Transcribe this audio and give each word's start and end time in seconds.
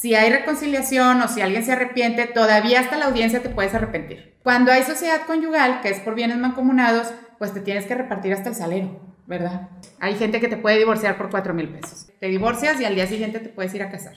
si 0.00 0.14
hay 0.14 0.30
reconciliación 0.30 1.20
o 1.20 1.28
si 1.28 1.42
alguien 1.42 1.62
se 1.62 1.72
arrepiente, 1.72 2.24
todavía 2.24 2.80
hasta 2.80 2.96
la 2.96 3.04
audiencia 3.04 3.42
te 3.42 3.50
puedes 3.50 3.74
arrepentir. 3.74 4.34
Cuando 4.42 4.72
hay 4.72 4.82
sociedad 4.82 5.26
conyugal, 5.26 5.82
que 5.82 5.90
es 5.90 6.00
por 6.00 6.14
bienes 6.14 6.38
mancomunados, 6.38 7.12
pues 7.38 7.52
te 7.52 7.60
tienes 7.60 7.84
que 7.84 7.94
repartir 7.94 8.32
hasta 8.32 8.48
el 8.48 8.54
salero, 8.54 8.98
¿verdad? 9.26 9.68
Hay 9.98 10.14
gente 10.14 10.40
que 10.40 10.48
te 10.48 10.56
puede 10.56 10.78
divorciar 10.78 11.18
por 11.18 11.28
4 11.28 11.52
mil 11.52 11.68
pesos. 11.68 12.06
Te 12.18 12.28
divorcias 12.28 12.80
y 12.80 12.86
al 12.86 12.94
día 12.94 13.06
siguiente 13.06 13.40
te 13.40 13.50
puedes 13.50 13.74
ir 13.74 13.82
a 13.82 13.90
casar. 13.90 14.14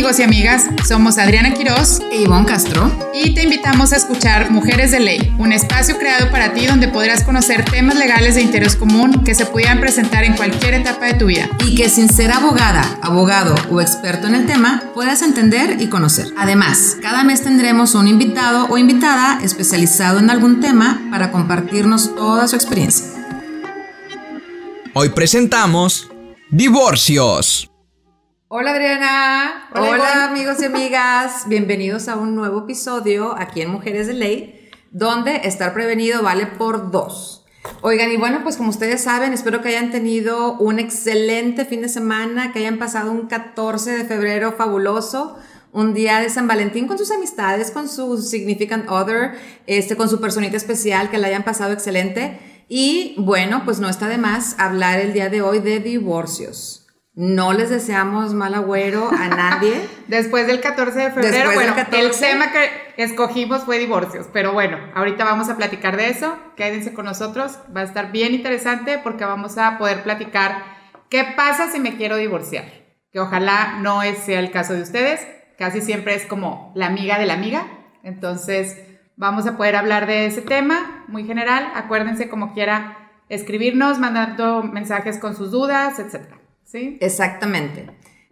Amigos 0.00 0.18
y 0.18 0.22
amigas, 0.22 0.64
somos 0.88 1.18
Adriana 1.18 1.52
Quiroz 1.52 2.00
e 2.10 2.22
Ivonne 2.22 2.46
Castro 2.46 2.90
y 3.12 3.34
te 3.34 3.42
invitamos 3.42 3.92
a 3.92 3.96
escuchar 3.96 4.50
Mujeres 4.50 4.92
de 4.92 5.00
Ley, 5.00 5.34
un 5.36 5.52
espacio 5.52 5.98
creado 5.98 6.30
para 6.30 6.54
ti 6.54 6.64
donde 6.64 6.88
podrás 6.88 7.22
conocer 7.22 7.66
temas 7.66 7.96
legales 7.96 8.34
de 8.34 8.40
interés 8.40 8.76
común 8.76 9.22
que 9.24 9.34
se 9.34 9.44
pudieran 9.44 9.78
presentar 9.78 10.24
en 10.24 10.38
cualquier 10.38 10.72
etapa 10.72 11.04
de 11.04 11.14
tu 11.14 11.26
vida. 11.26 11.50
Y 11.66 11.74
que 11.74 11.90
sin 11.90 12.08
ser 12.08 12.32
abogada, 12.32 12.82
abogado 13.02 13.54
o 13.70 13.82
experto 13.82 14.26
en 14.26 14.36
el 14.36 14.46
tema, 14.46 14.82
puedas 14.94 15.20
entender 15.20 15.76
y 15.78 15.88
conocer. 15.88 16.28
Además, 16.38 16.96
cada 17.02 17.22
mes 17.22 17.42
tendremos 17.42 17.94
un 17.94 18.08
invitado 18.08 18.68
o 18.70 18.78
invitada 18.78 19.38
especializado 19.42 20.18
en 20.18 20.30
algún 20.30 20.60
tema 20.60 20.98
para 21.10 21.30
compartirnos 21.30 22.14
toda 22.14 22.48
su 22.48 22.56
experiencia. 22.56 23.04
Hoy 24.94 25.10
presentamos 25.10 26.08
Divorcios. 26.48 27.69
Hola 28.52 28.72
Adriana. 28.72 29.68
Hola, 29.76 30.24
amigos 30.24 30.60
y 30.60 30.64
amigas. 30.64 31.44
Bienvenidos 31.46 32.08
a 32.08 32.16
un 32.16 32.34
nuevo 32.34 32.64
episodio 32.64 33.36
aquí 33.38 33.62
en 33.62 33.70
Mujeres 33.70 34.08
de 34.08 34.14
Ley, 34.14 34.68
donde 34.90 35.42
estar 35.44 35.72
prevenido 35.72 36.24
vale 36.24 36.46
por 36.46 36.90
dos. 36.90 37.46
Oigan, 37.80 38.10
y 38.10 38.16
bueno, 38.16 38.40
pues 38.42 38.56
como 38.56 38.70
ustedes 38.70 39.04
saben, 39.04 39.32
espero 39.32 39.62
que 39.62 39.68
hayan 39.68 39.92
tenido 39.92 40.54
un 40.54 40.80
excelente 40.80 41.64
fin 41.64 41.80
de 41.80 41.88
semana, 41.88 42.52
que 42.52 42.58
hayan 42.58 42.80
pasado 42.80 43.12
un 43.12 43.28
14 43.28 43.98
de 43.98 44.04
febrero 44.04 44.50
fabuloso, 44.50 45.38
un 45.70 45.94
día 45.94 46.18
de 46.18 46.28
San 46.28 46.48
Valentín 46.48 46.88
con 46.88 46.98
sus 46.98 47.12
amistades, 47.12 47.70
con 47.70 47.88
su 47.88 48.20
significant 48.20 48.90
other, 48.90 49.34
este, 49.68 49.96
con 49.96 50.08
su 50.08 50.20
personita 50.20 50.56
especial, 50.56 51.08
que 51.08 51.18
la 51.18 51.28
hayan 51.28 51.44
pasado 51.44 51.72
excelente. 51.72 52.64
Y 52.68 53.14
bueno, 53.16 53.62
pues 53.64 53.78
no 53.78 53.88
está 53.88 54.08
de 54.08 54.18
más 54.18 54.56
hablar 54.58 54.98
el 54.98 55.12
día 55.12 55.28
de 55.28 55.40
hoy 55.40 55.60
de 55.60 55.78
divorcios. 55.78 56.80
No 57.14 57.52
les 57.52 57.70
deseamos 57.70 58.34
mal 58.34 58.54
agüero 58.54 59.10
a 59.10 59.28
nadie. 59.28 59.88
Después 60.08 60.46
del 60.46 60.60
14 60.60 60.98
de 60.98 61.10
febrero, 61.10 61.50
bueno, 61.54 61.74
el 61.92 62.10
tema 62.12 62.52
que 62.52 63.02
escogimos 63.02 63.64
fue 63.64 63.78
divorcios, 63.78 64.28
pero 64.32 64.52
bueno, 64.52 64.78
ahorita 64.94 65.24
vamos 65.24 65.48
a 65.48 65.56
platicar 65.56 65.96
de 65.96 66.08
eso. 66.08 66.38
Quédense 66.56 66.94
con 66.94 67.06
nosotros, 67.06 67.58
va 67.76 67.80
a 67.80 67.84
estar 67.84 68.12
bien 68.12 68.32
interesante 68.32 68.98
porque 69.02 69.24
vamos 69.24 69.58
a 69.58 69.76
poder 69.76 70.04
platicar 70.04 70.62
qué 71.08 71.24
pasa 71.36 71.70
si 71.70 71.80
me 71.80 71.96
quiero 71.96 72.16
divorciar. 72.16 72.64
Que 73.12 73.18
ojalá 73.18 73.78
no 73.80 74.00
sea 74.24 74.38
el 74.38 74.52
caso 74.52 74.74
de 74.74 74.82
ustedes, 74.82 75.26
casi 75.58 75.80
siempre 75.80 76.14
es 76.14 76.26
como 76.26 76.72
la 76.76 76.86
amiga 76.86 77.18
de 77.18 77.26
la 77.26 77.34
amiga. 77.34 77.66
Entonces, 78.04 78.78
vamos 79.16 79.46
a 79.46 79.56
poder 79.56 79.74
hablar 79.74 80.06
de 80.06 80.26
ese 80.26 80.42
tema 80.42 81.04
muy 81.08 81.24
general. 81.24 81.72
Acuérdense 81.74 82.28
como 82.28 82.54
quiera 82.54 83.10
escribirnos, 83.28 83.98
mandando 83.98 84.62
mensajes 84.62 85.18
con 85.18 85.36
sus 85.36 85.50
dudas, 85.50 85.98
etcétera. 85.98 86.39
¿Sí? 86.70 86.98
Exactamente. 87.00 87.86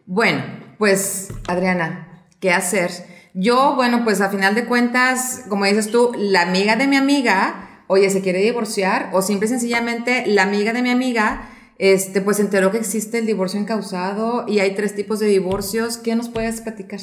Bueno, 0.07 0.45
pues 0.79 1.29
Adriana, 1.49 2.25
¿qué 2.39 2.53
hacer? 2.53 2.91
Yo, 3.35 3.75
bueno, 3.75 4.05
pues 4.05 4.21
a 4.21 4.31
final 4.31 4.55
de 4.55 4.65
cuentas, 4.65 5.45
como 5.49 5.65
dices 5.65 5.91
tú, 5.91 6.13
la 6.17 6.43
amiga 6.43 6.77
de 6.77 6.87
mi 6.87 6.97
amiga, 6.97 7.83
oye, 7.89 8.09
se 8.11 8.21
quiere 8.21 8.39
divorciar, 8.41 9.11
o 9.13 9.23
simple 9.23 9.47
y 9.47 9.49
sencillamente 9.51 10.25
la 10.27 10.45
amiga 10.45 10.73
de 10.73 10.83
mi 10.83 10.91
amiga, 10.91 11.49
este, 11.79 12.21
pues 12.21 12.39
enteró 12.39 12.71
que 12.71 12.79
existe 12.79 13.19
el 13.19 13.27
divorcio 13.27 13.59
encausado 13.59 14.45
y 14.47 14.61
hay 14.61 14.75
tres 14.77 14.95
tipos 14.95 15.19
de 15.19 15.27
divorcios. 15.27 15.99
¿Qué 15.99 16.15
nos 16.15 16.29
puedes 16.29 16.61
platicar? 16.61 17.01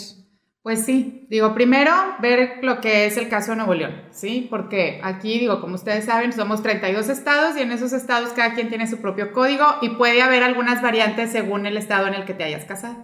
Pues 0.66 0.84
sí, 0.84 1.28
digo, 1.30 1.54
primero 1.54 1.92
ver 2.24 2.58
lo 2.64 2.82
que 2.82 3.06
es 3.06 3.18
el 3.18 3.30
caso 3.30 3.52
de 3.52 3.58
Nuevo 3.58 3.76
León, 3.76 4.02
¿sí? 4.10 4.48
Porque 4.50 5.00
aquí, 5.04 5.38
digo, 5.38 5.62
como 5.62 5.76
ustedes 5.76 6.06
saben, 6.06 6.34
somos 6.34 6.64
32 6.64 7.08
estados 7.08 7.56
y 7.56 7.62
en 7.62 7.72
esos 7.72 7.94
estados 7.94 8.32
cada 8.32 8.56
quien 8.56 8.70
tiene 8.70 8.88
su 8.88 8.98
propio 8.98 9.32
código 9.32 9.64
y 9.84 9.90
puede 9.90 10.24
haber 10.24 10.42
algunas 10.42 10.82
variantes 10.82 11.32
según 11.32 11.68
el 11.68 11.78
estado 11.78 12.08
en 12.08 12.16
el 12.16 12.26
que 12.26 12.34
te 12.34 12.46
hayas 12.46 12.66
casado. 12.66 12.96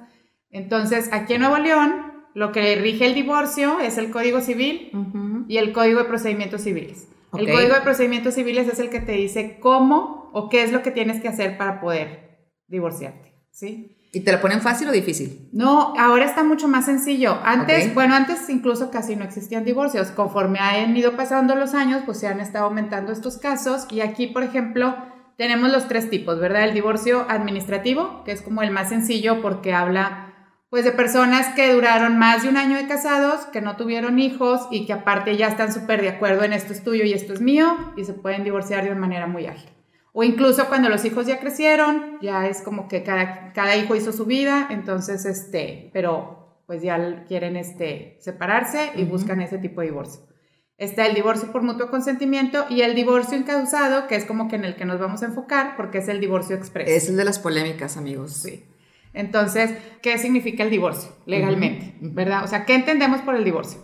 Entonces, 0.49 1.09
aquí 1.13 1.35
en 1.35 1.41
Nuevo 1.41 1.59
León, 1.59 2.23
lo 2.33 2.51
que 2.51 2.77
rige 2.77 3.05
el 3.05 3.13
divorcio 3.13 3.79
es 3.79 3.99
el 3.99 4.09
Código 4.09 4.41
Civil 4.41 4.89
y 5.47 5.57
el 5.57 5.71
Código 5.71 5.99
de 5.99 6.05
Procedimientos 6.05 6.61
Civiles. 6.61 7.09
El 7.37 7.47
Código 7.47 7.75
de 7.75 7.81
Procedimientos 7.81 8.33
Civiles 8.33 8.67
es 8.69 8.79
el 8.79 8.89
que 8.89 9.01
te 9.01 9.11
dice 9.11 9.59
cómo 9.59 10.31
o 10.33 10.49
qué 10.49 10.63
es 10.63 10.71
lo 10.71 10.81
que 10.81 10.89
tienes 10.89 11.21
que 11.21 11.27
hacer 11.27 11.59
para 11.59 11.79
poder 11.79 12.39
divorciarte, 12.65 13.35
¿sí? 13.51 14.00
¿Y 14.13 14.21
te 14.21 14.31
lo 14.33 14.41
ponen 14.41 14.61
fácil 14.61 14.89
o 14.89 14.91
difícil? 14.91 15.47
No, 15.53 15.93
ahora 15.97 16.25
está 16.25 16.43
mucho 16.43 16.67
más 16.67 16.85
sencillo. 16.85 17.39
Antes, 17.43 17.93
bueno, 17.93 18.13
antes 18.13 18.49
incluso 18.49 18.91
casi 18.91 19.15
no 19.15 19.23
existían 19.23 19.63
divorcios. 19.63 20.09
Conforme 20.09 20.59
han 20.59 20.95
ido 20.97 21.15
pasando 21.15 21.55
los 21.55 21.73
años, 21.73 22.03
pues 22.05 22.19
se 22.19 22.27
han 22.27 22.41
estado 22.41 22.65
aumentando 22.65 23.13
estos 23.13 23.37
casos. 23.37 23.87
Y 23.89 24.01
aquí, 24.01 24.27
por 24.27 24.43
ejemplo, 24.43 24.97
tenemos 25.37 25.71
los 25.71 25.87
tres 25.87 26.09
tipos, 26.09 26.39
¿verdad? 26.39 26.65
El 26.65 26.73
divorcio 26.73 27.25
administrativo, 27.29 28.23
que 28.25 28.33
es 28.33 28.41
como 28.41 28.61
el 28.63 28.71
más 28.71 28.89
sencillo 28.89 29.41
porque 29.41 29.73
habla 29.73 30.27
pues 30.69 30.85
de 30.85 30.93
personas 30.93 31.53
que 31.53 31.73
duraron 31.73 32.17
más 32.17 32.43
de 32.43 32.49
un 32.49 32.55
año 32.55 32.77
de 32.77 32.87
casados, 32.87 33.41
que 33.47 33.59
no 33.59 33.75
tuvieron 33.75 34.19
hijos 34.19 34.67
y 34.71 34.85
que 34.85 34.93
aparte 34.93 35.35
ya 35.35 35.47
están 35.49 35.73
súper 35.73 36.01
de 36.01 36.07
acuerdo 36.07 36.45
en 36.45 36.53
esto 36.53 36.71
es 36.71 36.81
tuyo 36.81 37.03
y 37.03 37.11
esto 37.11 37.33
es 37.33 37.41
mío 37.41 37.93
y 37.97 38.05
se 38.05 38.13
pueden 38.13 38.45
divorciar 38.45 38.85
de 38.85 38.91
una 38.91 39.01
manera 39.01 39.27
muy 39.27 39.47
ágil. 39.47 39.69
O 40.13 40.23
incluso 40.23 40.67
cuando 40.67 40.89
los 40.89 41.05
hijos 41.05 41.25
ya 41.25 41.39
crecieron, 41.39 42.17
ya 42.21 42.47
es 42.47 42.61
como 42.61 42.87
que 42.87 43.03
cada, 43.03 43.53
cada 43.53 43.77
hijo 43.77 43.95
hizo 43.95 44.11
su 44.11 44.25
vida, 44.25 44.67
entonces, 44.69 45.25
este, 45.25 45.89
pero 45.93 46.63
pues 46.65 46.81
ya 46.81 47.25
quieren 47.27 47.55
este, 47.55 48.17
separarse 48.19 48.91
y 48.95 49.03
buscan 49.03 49.41
ese 49.41 49.57
tipo 49.57 49.81
de 49.81 49.87
divorcio. 49.87 50.21
Está 50.77 51.05
el 51.05 51.13
divorcio 51.13 51.51
por 51.51 51.61
mutuo 51.61 51.89
consentimiento 51.89 52.65
y 52.69 52.81
el 52.81 52.95
divorcio 52.95 53.37
incausado, 53.37 54.07
que 54.07 54.15
es 54.15 54.25
como 54.25 54.47
que 54.47 54.55
en 54.55 54.65
el 54.65 54.75
que 54.75 54.85
nos 54.85 54.99
vamos 54.99 55.21
a 55.21 55.27
enfocar, 55.27 55.75
porque 55.77 55.99
es 55.99 56.07
el 56.07 56.19
divorcio 56.19 56.55
expreso. 56.55 56.89
Es 56.89 57.07
el 57.07 57.17
de 57.17 57.25
las 57.25 57.39
polémicas, 57.39 57.97
amigos. 57.97 58.33
Sí. 58.33 58.65
Entonces, 59.13 59.71
¿qué 60.01 60.17
significa 60.17 60.63
el 60.63 60.69
divorcio 60.69 61.11
legalmente? 61.25 61.95
¿Verdad? 62.01 62.43
O 62.43 62.47
sea, 62.47 62.65
¿qué 62.65 62.73
entendemos 62.73 63.21
por 63.21 63.35
el 63.35 63.43
divorcio? 63.43 63.79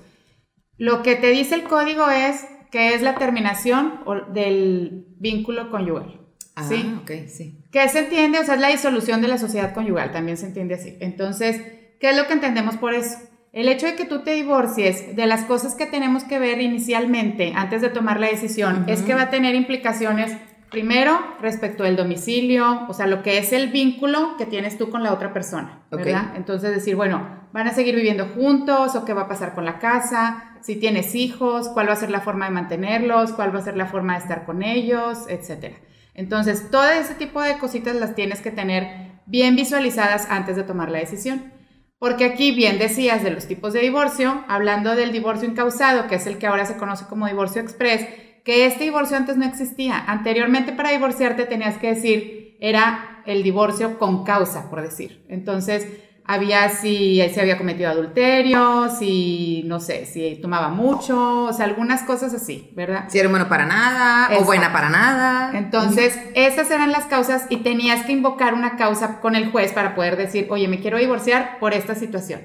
Lo 0.77 1.03
que 1.03 1.15
te 1.15 1.29
dice 1.29 1.55
el 1.55 1.63
código 1.63 2.09
es 2.09 2.45
que 2.72 2.94
es 2.94 3.01
la 3.01 3.16
terminación 3.16 4.01
del 4.33 5.05
vínculo 5.19 5.69
conyugal. 5.69 6.22
Ah, 6.55 6.63
¿sí? 6.63 6.97
ok, 7.01 7.11
sí. 7.28 7.59
¿Qué 7.72 7.88
se 7.88 8.00
entiende? 8.00 8.39
O 8.39 8.44
sea, 8.44 8.55
es 8.55 8.61
la 8.61 8.69
disolución 8.69 9.22
de 9.22 9.28
la 9.28 9.38
sociedad 9.38 9.73
conyugal, 9.73 10.11
también 10.11 10.38
se 10.38 10.47
entiende 10.47 10.73
así. 10.73 10.97
Entonces, 11.00 11.61
¿qué 12.00 12.09
es 12.09 12.17
lo 12.17 12.25
que 12.25 12.33
entendemos 12.33 12.77
por 12.77 12.94
eso? 12.95 13.17
El 13.53 13.69
hecho 13.69 13.85
de 13.85 13.95
que 13.95 14.06
tú 14.06 14.23
te 14.23 14.33
divorcies 14.33 15.16
de 15.16 15.25
las 15.25 15.44
cosas 15.45 15.75
que 15.75 15.85
tenemos 15.85 16.23
que 16.23 16.39
ver 16.39 16.61
inicialmente, 16.61 17.53
antes 17.56 17.81
de 17.81 17.89
tomar 17.89 18.19
la 18.19 18.27
decisión, 18.27 18.85
es 18.88 19.01
que 19.01 19.16
va 19.16 19.23
a 19.23 19.29
tener 19.29 19.56
implicaciones, 19.56 20.35
primero, 20.69 21.19
respecto 21.41 21.83
del 21.83 21.95
domicilio, 21.95 22.85
o 22.88 22.94
sea, 22.94 23.07
lo 23.07 23.23
que 23.23 23.38
es 23.38 23.53
el 23.53 23.69
vínculo 23.69 24.35
que 24.38 24.45
tienes 24.45 24.77
tú 24.77 24.89
con 24.89 25.01
la 25.01 25.13
otra 25.13 25.33
persona, 25.33 25.83
¿verdad? 25.89 26.33
Entonces, 26.35 26.72
decir, 26.72 26.95
bueno, 26.95 27.47
¿van 27.57 27.68
a 27.68 27.73
seguir 27.73 27.95
viviendo 27.95 28.28
juntos 28.28 28.95
o 28.95 29.03
qué 29.03 29.16
va 29.16 29.23
a 29.23 29.28
pasar 29.28 29.56
con 29.56 29.66
la 29.66 29.79
casa? 29.79 30.51
Si 30.62 30.75
tienes 30.75 31.16
hijos, 31.16 31.69
¿cuál 31.69 31.90
va 31.90 31.94
a 31.94 31.95
ser 31.95 32.12
la 32.12 32.22
forma 32.22 32.45
de 32.45 32.51
mantenerlos? 32.51 33.34
¿Cuál 33.34 33.53
va 33.53 33.57
a 33.57 33.63
ser 33.63 33.75
la 33.75 33.88
forma 33.88 34.13
de 34.13 34.19
estar 34.19 34.45
con 34.45 34.62
ellos? 34.62 35.25
Etcétera. 35.28 35.75
Entonces, 36.13 36.69
todo 36.69 36.88
ese 36.88 37.16
tipo 37.16 37.41
de 37.41 37.57
cositas 37.57 37.95
las 37.95 38.13
tienes 38.13 38.41
que 38.41 38.51
tener 38.51 39.22
bien 39.25 39.56
visualizadas 39.56 40.28
antes 40.29 40.56
de 40.56 40.62
tomar 40.62 40.91
la 40.91 41.00
decisión. 41.00 41.51
Porque 41.97 42.25
aquí 42.25 42.51
bien 42.51 42.78
decías 42.78 43.23
de 43.23 43.31
los 43.31 43.47
tipos 43.47 43.74
de 43.74 43.79
divorcio, 43.79 44.44
hablando 44.47 44.95
del 44.95 45.12
divorcio 45.12 45.50
incausado, 45.50 46.06
que 46.06 46.18
es 46.18 46.28
el 46.28 46.38
que 46.38 46.45
ahora 46.45 46.68
se 46.68 46.78
conoce 46.78 47.06
como 47.07 47.25
divorcio 47.25 47.59
express, 47.59 48.07
que 48.45 48.68
este 48.68 48.84
divorcio 48.84 49.18
antes 49.18 49.35
no 49.35 49.45
existía. 49.45 49.98
Anteriormente 50.06 50.74
para 50.74 50.92
divorciarte 50.92 51.45
tenías 51.45 51.80
que 51.80 51.95
decir, 51.95 52.56
era 52.59 53.24
el 53.25 53.42
divorcio 53.42 53.98
con 53.98 54.24
causa, 54.24 54.69
por 54.69 54.83
decir. 54.83 55.25
Entonces, 55.27 55.88
había 56.27 56.68
si 56.69 57.21
se 57.33 57.39
había 57.39 57.57
cometido 57.57 57.89
adulterio, 57.89 58.89
si, 58.89 59.63
no 59.65 59.79
sé, 59.79 60.06
si 60.06 60.35
tomaba 60.41 60.68
mucho, 60.68 61.45
o 61.45 61.53
sea, 61.53 61.65
algunas 61.65 62.03
cosas 62.03 62.33
así, 62.33 62.69
¿verdad? 62.75 63.06
Si 63.07 63.18
era 63.18 63.29
bueno 63.29 63.47
para 63.47 63.65
nada 63.65 64.38
o 64.38 64.44
buena 64.44 64.74
para 64.74 64.89
nada. 64.89 65.57
Entonces, 65.57 66.19
esas 66.35 66.69
eran 66.69 66.91
las 66.91 67.06
causas 67.06 67.47
y 67.50 67.57
tenías 67.57 68.06
que 68.06 68.12
invocar 68.12 68.53
una 68.53 68.75
causa 68.75 69.21
con 69.21 69.35
el 69.35 69.51
juez 69.51 69.71
para 69.71 69.95
poder 69.95 70.18
decir, 70.18 70.47
oye, 70.50 70.68
me 70.68 70.81
quiero 70.81 70.97
divorciar 70.97 71.59
por 71.59 71.74
esta 71.74 71.95
situación. 71.95 72.41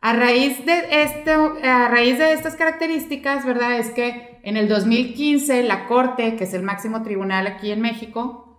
A 0.00 0.14
raíz 0.14 0.64
de, 0.64 1.02
esto, 1.02 1.58
a 1.62 1.88
raíz 1.88 2.18
de 2.18 2.32
estas 2.32 2.56
características, 2.56 3.44
¿verdad? 3.44 3.78
Es 3.78 3.90
que 3.90 4.40
en 4.44 4.56
el 4.56 4.66
2015 4.66 5.62
la 5.64 5.86
Corte, 5.88 6.36
que 6.36 6.44
es 6.44 6.54
el 6.54 6.62
máximo 6.62 7.02
tribunal 7.02 7.46
aquí 7.46 7.70
en 7.70 7.82
México, 7.82 8.58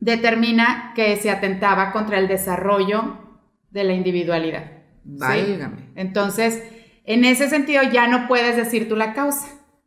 determina 0.00 0.92
que 0.94 1.16
se 1.16 1.30
atentaba 1.30 1.92
contra 1.92 2.18
el 2.18 2.28
desarrollo 2.28 3.31
de 3.72 3.84
la 3.84 3.94
individualidad. 3.94 4.64
Válgame. 5.04 5.90
Entonces, 5.96 6.62
en 7.04 7.24
ese 7.24 7.48
sentido 7.48 7.82
ya 7.82 8.06
no 8.06 8.28
puedes 8.28 8.56
decir 8.56 8.88
tú 8.88 8.96
la 8.96 9.14
causa. 9.14 9.46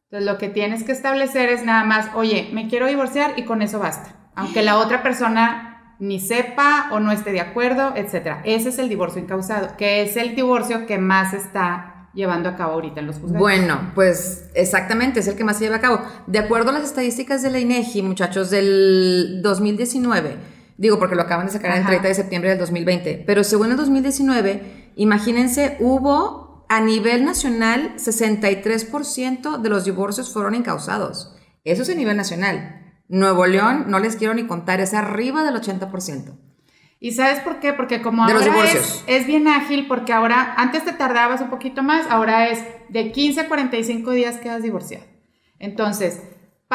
Entonces, 0.09 0.31
lo 0.31 0.37
que 0.37 0.49
tienes 0.49 0.83
que 0.83 0.91
establecer 0.91 1.49
es 1.49 1.63
nada 1.63 1.83
más, 1.83 2.09
oye, 2.15 2.49
me 2.53 2.67
quiero 2.67 2.87
divorciar 2.87 3.33
y 3.37 3.43
con 3.43 3.61
eso 3.61 3.79
basta. 3.79 4.31
Aunque 4.35 4.61
la 4.61 4.77
otra 4.77 5.01
persona 5.01 5.95
ni 5.99 6.19
sepa 6.19 6.89
o 6.91 6.99
no 6.99 7.11
esté 7.11 7.31
de 7.31 7.39
acuerdo, 7.39 7.93
etc. 7.95 8.39
Ese 8.43 8.69
es 8.69 8.79
el 8.79 8.89
divorcio 8.89 9.21
incausado, 9.21 9.77
que 9.77 10.01
es 10.01 10.17
el 10.17 10.35
divorcio 10.35 10.85
que 10.85 10.97
más 10.97 11.33
está 11.33 12.09
llevando 12.13 12.49
a 12.49 12.55
cabo 12.55 12.73
ahorita 12.73 13.01
en 13.01 13.07
los 13.07 13.17
juzgados. 13.17 13.39
Bueno, 13.39 13.91
pues 13.93 14.49
exactamente, 14.55 15.19
es 15.19 15.27
el 15.27 15.35
que 15.35 15.43
más 15.43 15.57
se 15.57 15.65
lleva 15.65 15.77
a 15.77 15.81
cabo. 15.81 16.01
De 16.27 16.39
acuerdo 16.39 16.69
a 16.71 16.73
las 16.73 16.83
estadísticas 16.83 17.41
de 17.43 17.51
la 17.51 17.59
INEGI, 17.59 18.01
muchachos, 18.01 18.49
del 18.49 19.41
2019, 19.41 20.37
digo 20.77 20.99
porque 20.99 21.15
lo 21.15 21.21
acaban 21.21 21.45
de 21.45 21.51
sacar 21.51 21.71
el 21.71 21.81
Ajá. 21.81 21.89
30 21.89 22.07
de 22.07 22.13
septiembre 22.13 22.49
del 22.49 22.59
2020, 22.59 23.23
pero 23.25 23.43
según 23.43 23.71
el 23.71 23.77
2019, 23.77 24.91
imagínense, 24.95 25.77
hubo 25.79 26.65
a 26.69 26.81
nivel 26.81 27.25
nacional 27.25 27.93
63% 27.97 29.57
de 29.57 29.69
los 29.69 29.85
divorcios 29.85 30.33
fueron 30.33 30.55
incausados. 30.55 31.35
Eso 31.63 31.83
es 31.83 31.89
a 31.89 31.95
nivel 31.95 32.17
nacional. 32.17 32.81
Nuevo 33.07 33.45
León, 33.45 33.85
no 33.87 33.99
les 33.99 34.15
quiero 34.15 34.33
ni 34.33 34.47
contar, 34.47 34.81
es 34.81 34.93
arriba 34.93 35.43
del 35.43 35.55
80%. 35.55 36.37
¿Y 36.99 37.11
sabes 37.11 37.39
por 37.41 37.59
qué? 37.59 37.73
Porque 37.73 38.01
como 38.01 38.25
De 38.25 38.33
ahora 38.33 38.65
es, 39.05 39.27
bien 39.27 39.47
ágil, 39.47 39.87
porque 39.87 40.13
ahora, 40.13 40.55
antes 40.57 40.85
te 40.85 40.93
tardabas 40.93 41.41
un 41.41 41.49
poquito 41.49 41.83
más, 41.83 42.07
ahora 42.09 42.49
es 42.49 42.63
de 42.89 43.11
15 43.11 43.41
a 43.41 43.47
45 43.47 44.11
días 44.11 44.37
quedas 44.37 44.63
divorciado. 44.63 45.05
Entonces, 45.59 46.21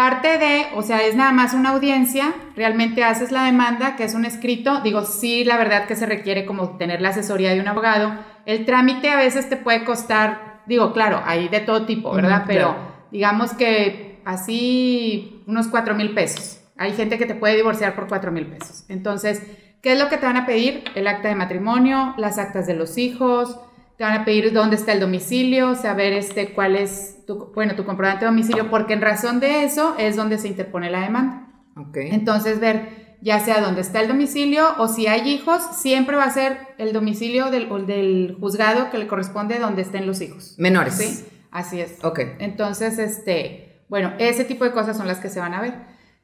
parte 0.00 0.38
de, 0.38 0.68
o 0.76 0.82
sea, 0.82 1.02
es 1.04 1.14
nada 1.14 1.30
más 1.30 1.52
una 1.52 1.72
audiencia, 1.72 2.32
realmente 2.56 3.04
haces 3.04 3.30
la 3.32 3.44
demanda, 3.44 3.96
que 3.96 4.04
es 4.04 4.14
un 4.14 4.24
escrito, 4.24 4.80
digo, 4.80 5.04
sí, 5.04 5.44
la 5.44 5.58
verdad 5.58 5.84
que 5.84 5.94
se 5.94 6.06
requiere 6.06 6.46
como 6.46 6.78
tener 6.78 7.02
la 7.02 7.10
asesoría 7.10 7.52
de 7.52 7.60
un 7.60 7.68
abogado. 7.68 8.14
El 8.46 8.64
trámite 8.64 9.10
a 9.10 9.16
veces 9.16 9.50
te 9.50 9.58
puede 9.58 9.84
costar, 9.84 10.62
digo, 10.64 10.94
claro, 10.94 11.20
hay 11.26 11.50
de 11.50 11.60
todo 11.60 11.84
tipo, 11.84 12.14
¿verdad? 12.14 12.44
Pero 12.46 12.68
claro. 12.68 12.78
digamos 13.12 13.52
que 13.52 14.22
así 14.24 15.42
unos 15.46 15.68
4 15.68 15.94
mil 15.94 16.14
pesos. 16.14 16.62
Hay 16.78 16.92
gente 16.92 17.18
que 17.18 17.26
te 17.26 17.34
puede 17.34 17.56
divorciar 17.56 17.94
por 17.94 18.08
4 18.08 18.32
mil 18.32 18.46
pesos. 18.46 18.86
Entonces, 18.88 19.42
¿qué 19.82 19.92
es 19.92 19.98
lo 19.98 20.08
que 20.08 20.16
te 20.16 20.24
van 20.24 20.38
a 20.38 20.46
pedir? 20.46 20.82
El 20.94 21.08
acta 21.08 21.28
de 21.28 21.34
matrimonio, 21.34 22.14
las 22.16 22.38
actas 22.38 22.66
de 22.66 22.72
los 22.72 22.96
hijos, 22.96 23.60
te 24.00 24.04
van 24.04 24.18
a 24.18 24.24
pedir 24.24 24.54
dónde 24.54 24.76
está 24.76 24.92
el 24.92 25.00
domicilio, 25.00 25.74
saber 25.74 26.14
este, 26.14 26.54
cuál 26.54 26.74
es 26.74 27.18
tu, 27.26 27.52
bueno, 27.54 27.74
tu 27.76 27.84
comprobante 27.84 28.24
de 28.24 28.30
domicilio, 28.30 28.70
porque 28.70 28.94
en 28.94 29.02
razón 29.02 29.40
de 29.40 29.64
eso 29.64 29.94
es 29.98 30.16
donde 30.16 30.38
se 30.38 30.48
interpone 30.48 30.88
la 30.88 31.02
demanda. 31.02 31.52
Entonces, 31.94 32.60
ver 32.60 33.18
ya 33.20 33.40
sea 33.40 33.60
dónde 33.60 33.82
está 33.82 34.00
el 34.00 34.08
domicilio 34.08 34.66
o 34.78 34.88
si 34.88 35.06
hay 35.06 35.28
hijos, 35.28 35.60
siempre 35.82 36.16
va 36.16 36.24
a 36.24 36.30
ser 36.30 36.56
el 36.78 36.94
domicilio 36.94 37.50
del, 37.50 37.68
del 37.86 38.38
juzgado 38.40 38.90
que 38.90 38.96
le 38.96 39.06
corresponde 39.06 39.58
donde 39.58 39.82
estén 39.82 40.06
los 40.06 40.22
hijos. 40.22 40.54
Menores. 40.56 40.94
¿Sí? 40.94 41.26
Así 41.50 41.78
es. 41.78 42.02
Ok. 42.02 42.20
Entonces, 42.38 42.98
este, 42.98 43.82
bueno, 43.90 44.14
ese 44.18 44.46
tipo 44.46 44.64
de 44.64 44.72
cosas 44.72 44.96
son 44.96 45.08
las 45.08 45.18
que 45.18 45.28
se 45.28 45.40
van 45.40 45.52
a 45.52 45.60
ver. 45.60 45.74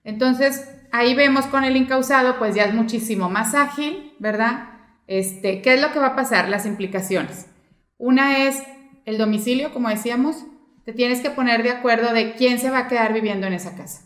Entonces, 0.02 0.66
ahí 0.92 1.14
vemos 1.14 1.44
con 1.44 1.62
el 1.62 1.76
incausado, 1.76 2.38
pues 2.38 2.54
ya 2.54 2.64
es 2.64 2.72
muchísimo 2.72 3.28
más 3.28 3.54
ágil, 3.54 4.14
¿verdad? 4.18 4.70
Este, 5.06 5.60
¿qué 5.60 5.74
es 5.74 5.82
lo 5.82 5.92
que 5.92 5.98
va 5.98 6.06
a 6.06 6.16
pasar? 6.16 6.48
Las 6.48 6.64
implicaciones. 6.64 7.48
Una 7.98 8.46
es 8.46 8.62
el 9.04 9.18
domicilio, 9.18 9.72
como 9.72 9.88
decíamos, 9.88 10.44
te 10.84 10.92
tienes 10.92 11.20
que 11.20 11.30
poner 11.30 11.62
de 11.62 11.70
acuerdo 11.70 12.12
de 12.12 12.34
quién 12.34 12.58
se 12.58 12.70
va 12.70 12.78
a 12.78 12.88
quedar 12.88 13.12
viviendo 13.12 13.46
en 13.46 13.54
esa 13.54 13.76
casa, 13.76 14.02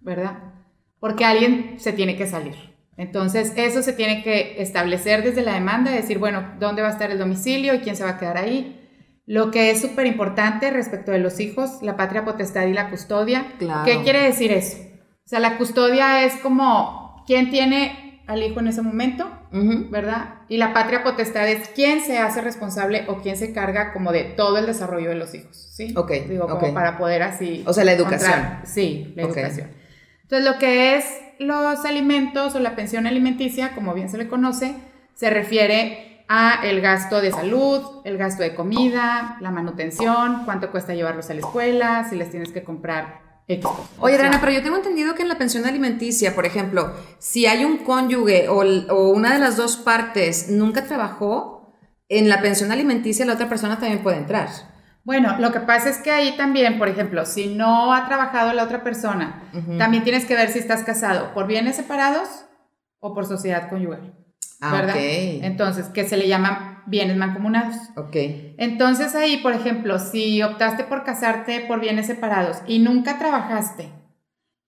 ¿verdad? 0.00 0.38
Porque 1.00 1.24
alguien 1.24 1.74
se 1.78 1.92
tiene 1.92 2.16
que 2.16 2.26
salir. 2.26 2.54
Entonces, 2.96 3.52
eso 3.56 3.82
se 3.82 3.92
tiene 3.92 4.22
que 4.22 4.62
establecer 4.62 5.24
desde 5.24 5.42
la 5.42 5.54
demanda, 5.54 5.90
decir, 5.90 6.18
bueno, 6.18 6.54
¿dónde 6.60 6.82
va 6.82 6.88
a 6.88 6.92
estar 6.92 7.10
el 7.10 7.18
domicilio 7.18 7.74
y 7.74 7.80
quién 7.80 7.96
se 7.96 8.04
va 8.04 8.10
a 8.10 8.18
quedar 8.18 8.38
ahí? 8.38 8.80
Lo 9.26 9.50
que 9.50 9.70
es 9.70 9.80
súper 9.80 10.06
importante 10.06 10.70
respecto 10.70 11.10
de 11.10 11.18
los 11.18 11.40
hijos, 11.40 11.82
la 11.82 11.96
patria 11.96 12.24
potestad 12.24 12.66
y 12.66 12.72
la 12.72 12.90
custodia. 12.90 13.54
Claro. 13.58 13.84
¿Qué 13.84 14.02
quiere 14.02 14.22
decir 14.22 14.52
eso? 14.52 14.78
O 15.24 15.28
sea, 15.28 15.40
la 15.40 15.56
custodia 15.56 16.24
es 16.24 16.36
como 16.36 17.24
quién 17.26 17.50
tiene 17.50 18.22
al 18.26 18.42
hijo 18.42 18.60
en 18.60 18.68
ese 18.68 18.82
momento, 18.82 19.30
¿verdad? 19.90 20.40
Y 20.48 20.56
la 20.56 20.72
patria 20.72 21.04
potestad 21.04 21.48
es 21.48 21.68
quién 21.68 22.00
se 22.00 22.18
hace 22.18 22.40
responsable 22.40 23.04
o 23.06 23.18
quién 23.18 23.36
se 23.36 23.52
carga 23.52 23.92
como 23.92 24.10
de 24.10 24.24
todo 24.24 24.58
el 24.58 24.66
desarrollo 24.66 25.10
de 25.10 25.14
los 25.14 25.34
hijos, 25.34 25.56
¿sí? 25.56 25.94
Ok, 25.96 26.10
Digo, 26.28 26.48
como 26.48 26.74
para 26.74 26.98
poder 26.98 27.22
así... 27.22 27.62
O 27.66 27.72
sea, 27.72 27.84
la 27.84 27.92
educación. 27.92 28.60
Sí, 28.64 29.12
la 29.16 29.22
educación. 29.22 29.70
Entonces, 30.22 30.50
lo 30.50 30.58
que 30.58 30.96
es 30.96 31.04
los 31.38 31.84
alimentos 31.84 32.54
o 32.54 32.58
la 32.58 32.74
pensión 32.74 33.06
alimenticia, 33.06 33.74
como 33.74 33.94
bien 33.94 34.08
se 34.08 34.18
le 34.18 34.28
conoce, 34.28 34.74
se 35.14 35.30
refiere 35.30 36.24
a 36.28 36.60
el 36.64 36.80
gasto 36.80 37.20
de 37.20 37.30
salud, 37.30 37.82
el 38.04 38.16
gasto 38.16 38.42
de 38.42 38.54
comida, 38.54 39.36
la 39.40 39.50
manutención, 39.50 40.42
cuánto 40.44 40.70
cuesta 40.70 40.94
llevarlos 40.94 41.30
a 41.30 41.34
la 41.34 41.40
escuela, 41.40 42.06
si 42.08 42.16
les 42.16 42.30
tienes 42.30 42.50
que 42.50 42.64
comprar 42.64 43.23
Cosas. 43.62 43.86
Oye, 43.98 44.14
Adriana, 44.14 44.38
pero 44.40 44.52
yo 44.52 44.62
tengo 44.62 44.76
entendido 44.76 45.14
que 45.14 45.22
en 45.22 45.28
la 45.28 45.36
pensión 45.36 45.66
alimenticia, 45.66 46.34
por 46.34 46.46
ejemplo, 46.46 46.92
si 47.18 47.46
hay 47.46 47.64
un 47.64 47.78
cónyuge 47.78 48.48
o, 48.48 48.62
o 48.94 49.10
una 49.10 49.34
de 49.34 49.38
las 49.38 49.56
dos 49.58 49.76
partes 49.76 50.48
nunca 50.48 50.84
trabajó, 50.84 51.72
en 52.08 52.28
la 52.28 52.40
pensión 52.40 52.72
alimenticia 52.72 53.26
la 53.26 53.34
otra 53.34 53.48
persona 53.48 53.78
también 53.78 54.02
puede 54.02 54.16
entrar. 54.16 54.48
Bueno, 55.04 55.36
lo 55.38 55.52
que 55.52 55.60
pasa 55.60 55.90
es 55.90 55.98
que 55.98 56.10
ahí 56.10 56.34
también, 56.38 56.78
por 56.78 56.88
ejemplo, 56.88 57.26
si 57.26 57.54
no 57.54 57.92
ha 57.92 58.06
trabajado 58.06 58.54
la 58.54 58.64
otra 58.64 58.82
persona, 58.82 59.42
Ujú. 59.52 59.76
también 59.76 60.02
tienes 60.02 60.24
que 60.24 60.34
ver 60.34 60.48
si 60.50 60.58
estás 60.58 60.82
casado 60.82 61.34
por 61.34 61.46
bienes 61.46 61.76
separados 61.76 62.46
o 63.00 63.14
por 63.14 63.26
sociedad 63.26 63.68
conyugal. 63.68 64.14
Ah, 64.62 64.72
¿Verdad? 64.72 64.94
ok. 64.94 65.00
Entonces, 65.42 65.86
que 65.88 66.08
se 66.08 66.16
le 66.16 66.26
llaman 66.28 66.73
bienes 66.86 67.16
mancomunados. 67.16 67.76
Ok. 67.96 68.16
Entonces 68.58 69.14
ahí, 69.14 69.38
por 69.38 69.52
ejemplo, 69.52 69.98
si 69.98 70.42
optaste 70.42 70.84
por 70.84 71.04
casarte 71.04 71.60
por 71.60 71.80
bienes 71.80 72.06
separados 72.06 72.58
y 72.66 72.78
nunca 72.78 73.18
trabajaste, 73.18 73.90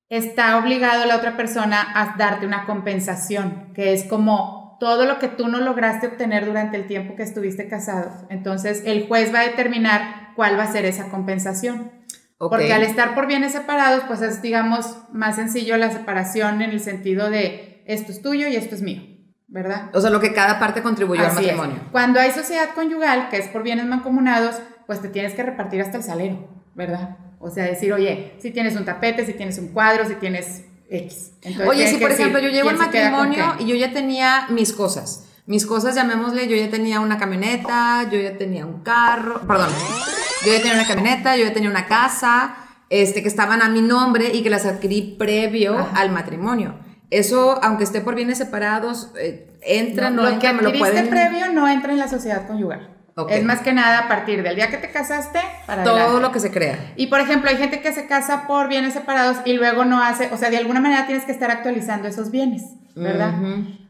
está 0.09 0.59
obligado 0.59 1.05
la 1.07 1.17
otra 1.17 1.37
persona 1.37 1.85
a 1.95 2.17
darte 2.17 2.47
una 2.47 2.67
compensación, 2.67 3.73
que 3.75 3.93
es 3.93 4.05
como 4.05 4.77
todo 4.79 5.07
lo 5.07 5.19
que 5.19 5.29
tú 5.29 5.49
no 5.49 5.59
lograste 5.61 6.07
obtener 6.07 6.47
durante 6.47 6.77
el 6.77 6.87
tiempo 6.87 7.17
que 7.17 7.23
estuviste 7.23 7.69
casado. 7.69 8.27
Entonces 8.31 8.83
el 8.85 9.07
juez 9.07 9.35
va 9.35 9.41
a 9.41 9.49
determinar 9.49 10.33
cuál 10.37 10.59
va 10.59 10.65
a 10.65 10.73
ser 10.73 10.85
esa 10.85 11.09
compensación. 11.09 11.93
ok. 12.39 12.51
Porque 12.51 12.73
al 12.73 12.83
estar 12.83 13.15
por 13.15 13.27
bienes 13.27 13.53
separados, 13.53 14.05
pues 14.07 14.21
es, 14.21 14.43
digamos, 14.43 14.99
más 15.13 15.37
sencillo 15.37 15.77
la 15.77 15.91
separación 15.91 16.63
en 16.63 16.71
el 16.71 16.81
sentido 16.81 17.31
de 17.31 17.83
esto 17.87 18.13
es 18.13 18.21
tuyo 18.21 18.49
y 18.49 18.57
esto 18.57 18.75
es 18.75 18.83
mío, 18.83 19.03
¿verdad? 19.49 19.91
O 19.95 20.01
sea, 20.01 20.11
lo 20.11 20.21
que 20.21 20.33
cada 20.33 20.59
parte 20.59 20.83
contribuyó 20.83 21.23
al 21.23 21.29
es. 21.29 21.35
matrimonio. 21.35 21.77
Cuando 21.93 22.21
hay 22.21 22.33
sociedad 22.33 22.71
conyugal, 22.75 23.29
que 23.29 23.39
es 23.39 23.49
por 23.49 23.63
bienes 23.63 23.87
mancomunados, 23.87 24.57
pues 24.87 25.01
te 25.01 25.09
tienes 25.09 25.35
que 25.35 25.43
repartir 25.43 25.81
hasta 25.83 25.97
el 25.99 26.03
salero, 26.03 26.49
¿verdad? 26.75 27.17
O 27.39 27.51
sea, 27.51 27.65
decir, 27.65 27.93
oye, 27.93 28.35
si 28.39 28.51
tienes 28.51 28.77
un 28.77 28.85
tapete, 28.85 29.27
si 29.27 29.35
tienes 29.35 29.59
un 29.59 29.69
cuadro, 29.69 30.07
si 30.07 30.15
tienes 30.15 30.65
X. 30.89 31.33
Entonces, 31.43 31.69
Oye, 31.69 31.87
si 31.87 31.97
por 31.97 32.09
decir 32.11 32.27
ejemplo 32.27 32.41
yo 32.41 32.51
queda 32.51 32.63
con 32.63 32.79
matrimonio 32.79 33.55
y 33.59 33.67
yo 33.67 33.75
ya 33.75 33.93
tenía 33.93 34.47
mis 34.51 34.73
cosas. 34.73 35.25
Mis 35.47 35.65
cosas, 35.65 35.95
llamémosle, 35.95 36.49
yo 36.49 36.57
ya 36.57 36.71
tenía 36.71 36.99
una 37.01 37.19
camioneta, 37.19 38.09
yo 38.11 38.19
ya 38.19 38.37
tenía 38.37 38.67
un 38.67 38.83
carro, 38.83 39.43
perdón, 39.47 39.71
yo 40.45 40.53
ya 40.53 40.59
tenía 40.59 40.75
una 40.75 40.87
camioneta, 40.87 41.37
yo 41.37 41.45
ya 41.45 41.53
tenía 41.53 41.71
una 41.71 41.87
casa, 41.87 42.57
este, 42.91 43.23
que 43.23 43.29
estaban 43.29 43.63
a 43.63 43.69
mi 43.69 43.81
nombre 43.81 44.33
y 44.35 44.43
que 44.43 44.51
las 44.51 44.67
adquirí 44.67 45.15
previo 45.17 45.79
Ajá. 45.79 46.01
al 46.01 46.11
matrimonio. 46.11 46.75
Eso, 47.11 47.59
aunque 47.63 47.85
esté 47.85 48.01
por 48.01 48.15
bienes 48.15 48.39
separados, 48.39 49.13
eh, 49.19 49.59
entra, 49.63 50.11
no, 50.11 50.23
lo 50.23 50.29
que 50.29 50.35
entra, 50.35 50.53
me 50.53 50.63
lo 50.63 50.73
pueden... 50.73 51.09
previo 51.09 51.53
no 51.53 51.69
entra 51.69 51.93
en 51.93 51.99
la 51.99 52.09
sociedad 52.09 52.47
conyugal. 52.47 52.97
Ok. 53.15 53.31
Es 53.31 53.45
más 53.45 53.61
que 53.61 53.73
nada 53.73 54.01
a 54.01 54.09
partir 54.09 54.43
del 54.43 54.57
día 54.57 54.69
que 54.69 54.77
te 54.77 54.91
casaste 54.91 55.39
para 55.67 55.85
Todo 55.85 55.97
adelante. 55.97 56.21
lo 56.21 56.33
que 56.33 56.41
se 56.41 56.51
crea. 56.51 56.93
Y 56.97 57.07
por 57.07 57.21
ejemplo, 57.21 57.49
hay 57.49 57.57
gente 57.57 57.81
que 57.81 57.93
se 57.93 58.07
casa 58.07 58.47
por 58.47 58.69
bienes 58.69 58.93
separados 58.93 59.39
y 59.47 59.55
luego 59.55 59.87
no 59.87 60.03
hace, 60.03 60.29
o 60.33 60.37
sea, 60.37 60.51
de 60.51 60.59
alguna 60.59 60.81
manera 60.81 61.07
tienes 61.07 61.25
que 61.25 61.33
estar 61.33 61.51
actualizando 61.51 62.09
esos 62.09 62.31
bienes, 62.31 62.63
¿verdad? 62.95 63.35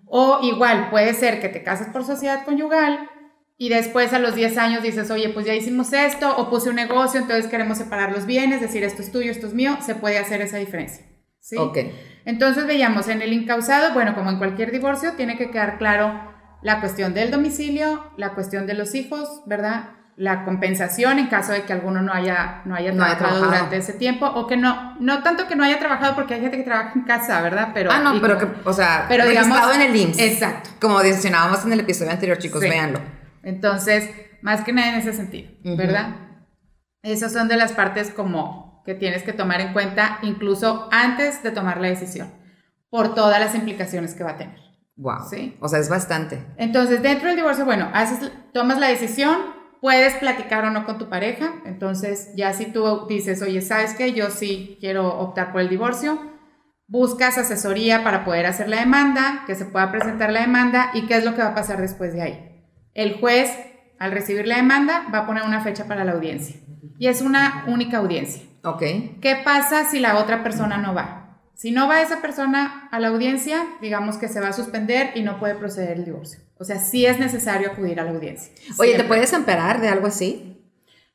O 0.04 0.38
igual, 0.42 0.90
puede 0.90 1.12
ser 1.14 1.40
que 1.40 1.48
te 1.48 1.64
casas 1.64 1.88
por 1.88 2.04
sociedad 2.04 2.44
conyugal 2.44 3.10
y 3.58 3.70
después 3.70 4.12
a 4.12 4.18
los 4.18 4.34
10 4.34 4.58
años 4.58 4.82
dices, 4.82 5.10
oye, 5.10 5.30
pues 5.30 5.46
ya 5.46 5.54
hicimos 5.54 5.92
esto, 5.92 6.36
o 6.36 6.48
puse 6.50 6.68
un 6.68 6.76
negocio, 6.76 7.18
entonces 7.18 7.46
queremos 7.46 7.78
separar 7.78 8.12
los 8.12 8.26
bienes, 8.26 8.60
decir 8.60 8.84
esto 8.84 9.02
es 9.02 9.10
tuyo, 9.10 9.30
esto 9.30 9.46
es 9.46 9.54
mío, 9.54 9.78
se 9.80 9.94
puede 9.94 10.18
hacer 10.18 10.40
esa 10.42 10.58
diferencia. 10.58 11.04
¿sí? 11.40 11.56
Ok. 11.56 11.78
Entonces 12.26 12.66
veíamos 12.66 13.08
en 13.08 13.22
el 13.22 13.32
incausado, 13.32 13.94
bueno, 13.94 14.14
como 14.14 14.28
en 14.30 14.36
cualquier 14.36 14.70
divorcio, 14.72 15.12
tiene 15.12 15.38
que 15.38 15.50
quedar 15.50 15.78
claro 15.78 16.20
la 16.60 16.80
cuestión 16.80 17.14
del 17.14 17.30
domicilio, 17.30 18.10
la 18.18 18.34
cuestión 18.34 18.66
de 18.66 18.74
los 18.74 18.94
hijos, 18.94 19.42
¿verdad? 19.46 19.90
La 20.16 20.44
compensación 20.44 21.18
en 21.18 21.26
caso 21.28 21.52
de 21.52 21.62
que 21.62 21.72
alguno 21.72 22.02
no 22.02 22.12
haya, 22.12 22.62
no 22.64 22.74
haya 22.74 22.90
No 22.90 22.96
trabajado 23.04 23.18
trabajado. 23.28 23.44
durante 23.46 23.76
ese 23.76 23.92
tiempo, 23.92 24.26
o 24.26 24.46
que 24.46 24.56
no, 24.56 24.96
no 24.98 25.22
tanto 25.22 25.46
que 25.46 25.54
no 25.56 25.62
haya 25.62 25.78
trabajado 25.78 26.14
porque 26.14 26.34
hay 26.34 26.40
gente 26.40 26.56
que 26.56 26.62
trabaja 26.64 26.92
en 26.96 27.02
casa, 27.02 27.40
¿verdad? 27.42 27.68
Pero, 27.74 27.92
ah, 27.92 28.00
no, 28.00 28.20
pero 28.20 28.38
como- 28.38 28.52
que, 28.54 28.60
o 28.68 28.72
sea, 28.72 29.04
pero 29.08 29.26
digamos, 29.26 29.58
en 29.76 29.82
el 29.82 29.94
IMSS. 29.94 30.18
Exacto. 30.20 30.70
Como 30.80 30.98
mencionábamos 30.98 31.64
en 31.64 31.72
el 31.74 31.80
episodio 31.80 32.10
anterior, 32.10 32.38
chicos, 32.38 32.62
Sí. 32.62 32.68
véanlo. 32.68 32.98
Entonces, 33.42 34.10
más 34.42 34.62
que 34.62 34.72
nada 34.72 34.88
en 34.88 34.94
ese 34.96 35.12
sentido. 35.12 35.50
¿verdad? 35.62 36.16
Esas 37.02 37.32
son 37.32 37.46
de 37.46 37.56
las 37.56 37.72
partes 37.72 38.10
como 38.10 38.65
que 38.86 38.94
tienes 38.94 39.24
que 39.24 39.34
tomar 39.34 39.60
en 39.60 39.72
cuenta 39.72 40.18
incluso 40.22 40.88
antes 40.90 41.42
de 41.42 41.50
tomar 41.50 41.80
la 41.80 41.88
decisión, 41.88 42.32
por 42.88 43.14
todas 43.14 43.38
las 43.40 43.54
implicaciones 43.54 44.14
que 44.14 44.24
va 44.24 44.30
a 44.30 44.36
tener. 44.38 44.60
Wow. 44.96 45.28
Sí. 45.28 45.56
O 45.60 45.68
sea, 45.68 45.78
es 45.78 45.90
bastante. 45.90 46.46
Entonces, 46.56 47.02
dentro 47.02 47.28
del 47.28 47.36
divorcio, 47.36 47.66
bueno, 47.66 47.90
haces, 47.92 48.32
tomas 48.54 48.78
la 48.78 48.88
decisión, 48.88 49.36
puedes 49.82 50.14
platicar 50.14 50.64
o 50.64 50.70
no 50.70 50.86
con 50.86 50.96
tu 50.96 51.10
pareja. 51.10 51.52
Entonces, 51.66 52.30
ya 52.34 52.52
si 52.54 52.66
tú 52.66 53.06
dices, 53.06 53.42
oye, 53.42 53.60
¿sabes 53.60 53.94
qué? 53.94 54.12
Yo 54.12 54.30
sí 54.30 54.78
quiero 54.80 55.18
optar 55.18 55.52
por 55.52 55.60
el 55.60 55.68
divorcio, 55.68 56.18
buscas 56.88 57.36
asesoría 57.36 58.02
para 58.04 58.24
poder 58.24 58.46
hacer 58.46 58.68
la 58.68 58.80
demanda, 58.80 59.44
que 59.46 59.54
se 59.54 59.66
pueda 59.66 59.90
presentar 59.90 60.32
la 60.32 60.40
demanda 60.40 60.90
y 60.94 61.06
qué 61.06 61.16
es 61.16 61.24
lo 61.24 61.34
que 61.34 61.42
va 61.42 61.48
a 61.48 61.54
pasar 61.54 61.80
después 61.80 62.14
de 62.14 62.22
ahí. 62.22 62.64
El 62.94 63.20
juez, 63.20 63.50
al 63.98 64.12
recibir 64.12 64.46
la 64.46 64.56
demanda, 64.56 65.06
va 65.12 65.20
a 65.20 65.26
poner 65.26 65.42
una 65.42 65.60
fecha 65.62 65.86
para 65.86 66.04
la 66.04 66.12
audiencia. 66.12 66.56
Y 66.98 67.08
es 67.08 67.20
una 67.20 67.64
única 67.66 67.98
audiencia. 67.98 68.42
Ok. 68.64 68.80
¿Qué 69.20 69.40
pasa 69.44 69.84
si 69.84 70.00
la 70.00 70.18
otra 70.18 70.42
persona 70.42 70.78
no 70.78 70.94
va? 70.94 71.38
Si 71.54 71.70
no 71.70 71.88
va 71.88 72.02
esa 72.02 72.20
persona 72.20 72.88
a 72.92 73.00
la 73.00 73.08
audiencia, 73.08 73.64
digamos 73.80 74.18
que 74.18 74.28
se 74.28 74.40
va 74.40 74.48
a 74.48 74.52
suspender 74.52 75.12
y 75.14 75.22
no 75.22 75.38
puede 75.38 75.54
proceder 75.54 75.96
el 75.98 76.04
divorcio. 76.04 76.40
O 76.58 76.64
sea, 76.64 76.78
sí 76.78 77.06
es 77.06 77.18
necesario 77.18 77.70
acudir 77.70 77.98
a 78.00 78.04
la 78.04 78.10
audiencia. 78.10 78.52
Oye, 78.78 78.94
¿te 78.96 79.04
puedes 79.04 79.32
amparar 79.32 79.80
de 79.80 79.88
algo 79.88 80.06
así? 80.06 80.62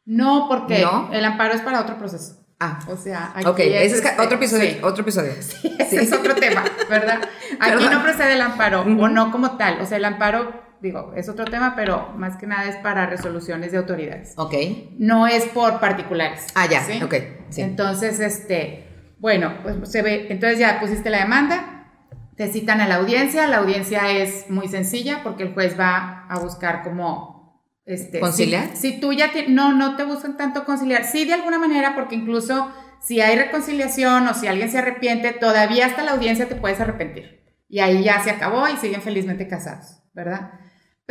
No, 0.05 0.47
porque 0.49 0.81
¿No? 0.81 1.09
el 1.13 1.23
amparo 1.25 1.53
es 1.53 1.61
para 1.61 1.79
otro 1.81 1.97
proceso. 1.97 2.37
Ah, 2.59 2.79
O 2.87 2.95
sea, 2.95 3.31
aquí 3.35 3.47
ok, 3.47 3.59
ese 3.59 3.85
es 3.85 3.93
este, 4.05 4.21
otro 4.21 4.37
episodio. 4.37 4.69
sí. 4.69 4.77
Otro 4.83 5.01
episodio. 5.01 5.31
Ese 5.79 6.01
es 6.03 6.13
otro 6.13 6.35
tema, 6.45 6.63
¿verdad? 6.89 7.19
Aquí 7.59 7.85
no 7.91 8.03
procede 8.03 8.33
el 8.33 8.41
amparo, 8.41 8.81
o 8.81 9.09
no 9.09 9.31
como 9.31 9.57
tal. 9.57 9.81
O 9.81 9.85
sea, 9.87 9.97
el 9.97 10.05
amparo, 10.05 10.53
digo, 10.81 11.13
es 11.15 11.29
otro 11.29 11.45
tema, 11.45 11.73
pero 11.75 12.09
más 12.17 12.37
que 12.37 12.47
nada 12.47 12.65
es 12.69 12.75
para 12.77 13.05
resoluciones 13.05 13.71
de 13.71 13.77
autoridades. 13.77 14.33
Ok. 14.37 14.53
No 14.97 15.27
es 15.27 15.45
por 15.45 15.79
particulares. 15.79 16.47
Ah, 16.55 16.67
ya, 16.69 16.81
¿sí? 16.81 17.01
ok, 17.03 17.15
sí. 17.49 17.61
Entonces, 17.61 18.19
este, 18.19 18.87
bueno, 19.19 19.53
pues 19.63 19.91
se 19.91 20.01
ve, 20.01 20.27
entonces 20.29 20.59
ya 20.59 20.79
pusiste 20.79 21.09
la 21.09 21.19
demanda, 21.19 21.87
te 22.35 22.47
citan 22.47 22.81
a 22.81 22.87
la 22.87 22.95
audiencia, 22.95 23.45
la 23.47 23.57
audiencia 23.57 24.09
es 24.11 24.49
muy 24.49 24.67
sencilla 24.67 25.21
porque 25.23 25.43
el 25.43 25.53
juez 25.53 25.79
va 25.79 26.25
a 26.27 26.39
buscar 26.39 26.81
como... 26.83 27.39
Este, 27.85 28.19
¿Conciliar? 28.19 28.69
Si, 28.75 28.93
si 28.93 28.99
tú 28.99 29.11
ya 29.13 29.31
te- 29.31 29.49
no, 29.49 29.73
no 29.73 29.95
te 29.95 30.03
buscan 30.03 30.37
tanto 30.37 30.65
conciliar, 30.65 31.03
sí 31.03 31.25
de 31.25 31.33
alguna 31.33 31.59
manera 31.59 31.93
porque 31.95 32.15
incluso 32.15 32.71
si 33.01 33.19
hay 33.21 33.35
reconciliación 33.35 34.27
o 34.27 34.33
si 34.33 34.47
alguien 34.47 34.69
se 34.71 34.77
arrepiente, 34.77 35.33
todavía 35.33 35.87
hasta 35.87 36.03
la 36.03 36.11
audiencia 36.11 36.47
te 36.47 36.55
puedes 36.55 36.79
arrepentir. 36.79 37.41
Y 37.67 37.79
ahí 37.79 38.03
ya 38.03 38.21
se 38.23 38.29
acabó 38.29 38.67
y 38.67 38.77
siguen 38.77 39.01
felizmente 39.01 39.47
casados, 39.47 40.03
¿verdad? 40.13 40.51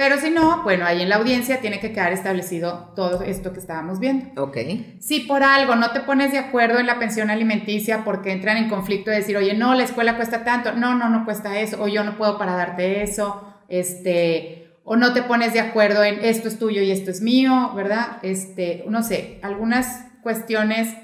Pero 0.01 0.17
si 0.17 0.31
no, 0.31 0.63
bueno, 0.63 0.87
ahí 0.87 1.03
en 1.03 1.11
la 1.11 1.17
audiencia 1.17 1.61
tiene 1.61 1.79
que 1.79 1.93
quedar 1.93 2.11
establecido 2.15 2.91
todo 2.97 3.23
esto 3.23 3.53
que 3.53 3.61
estábamos 3.61 4.01
viendo. 4.01 4.43
Ok. 4.43 4.57
Si 4.99 5.21
por 5.21 5.43
algo 5.43 5.77
no 5.77 5.91
te 5.91 6.01
pones 6.01 6.33
de 6.33 6.39
acuerdo 6.39 6.79
en 6.79 6.87
la 6.87 6.99
pensión 6.99 7.29
alimenticia 7.29 8.03
porque 8.03 8.33
entran 8.33 8.57
en 8.57 8.71
conflicto 8.71 9.11
de 9.11 9.19
decir, 9.19 9.37
oye, 9.37 9.53
no, 9.53 9.75
la 9.75 9.83
escuela 9.83 10.17
cuesta 10.17 10.43
tanto, 10.43 10.73
no, 10.73 10.95
no, 10.95 11.11
no 11.11 11.27
cuesta 11.27 11.61
eso, 11.61 11.83
o 11.83 11.87
yo 11.87 12.03
no 12.03 12.17
puedo 12.17 12.39
para 12.39 12.55
darte 12.55 13.03
eso, 13.03 13.45
este, 13.69 14.73
o 14.85 14.97
no 14.97 15.13
te 15.13 15.23
pones 15.23 15.53
de 15.53 15.61
acuerdo 15.61 16.03
en 16.03 16.25
esto 16.25 16.49
es 16.49 16.59
tuyo 16.59 16.81
y 16.81 16.93
esto 16.93 17.11
es 17.11 17.21
mío, 17.21 17.75
¿verdad? 17.77 18.21
Este, 18.23 18.83
no 18.89 19.03
sé, 19.03 19.39
algunas 19.43 20.07
cuestiones 20.23 20.97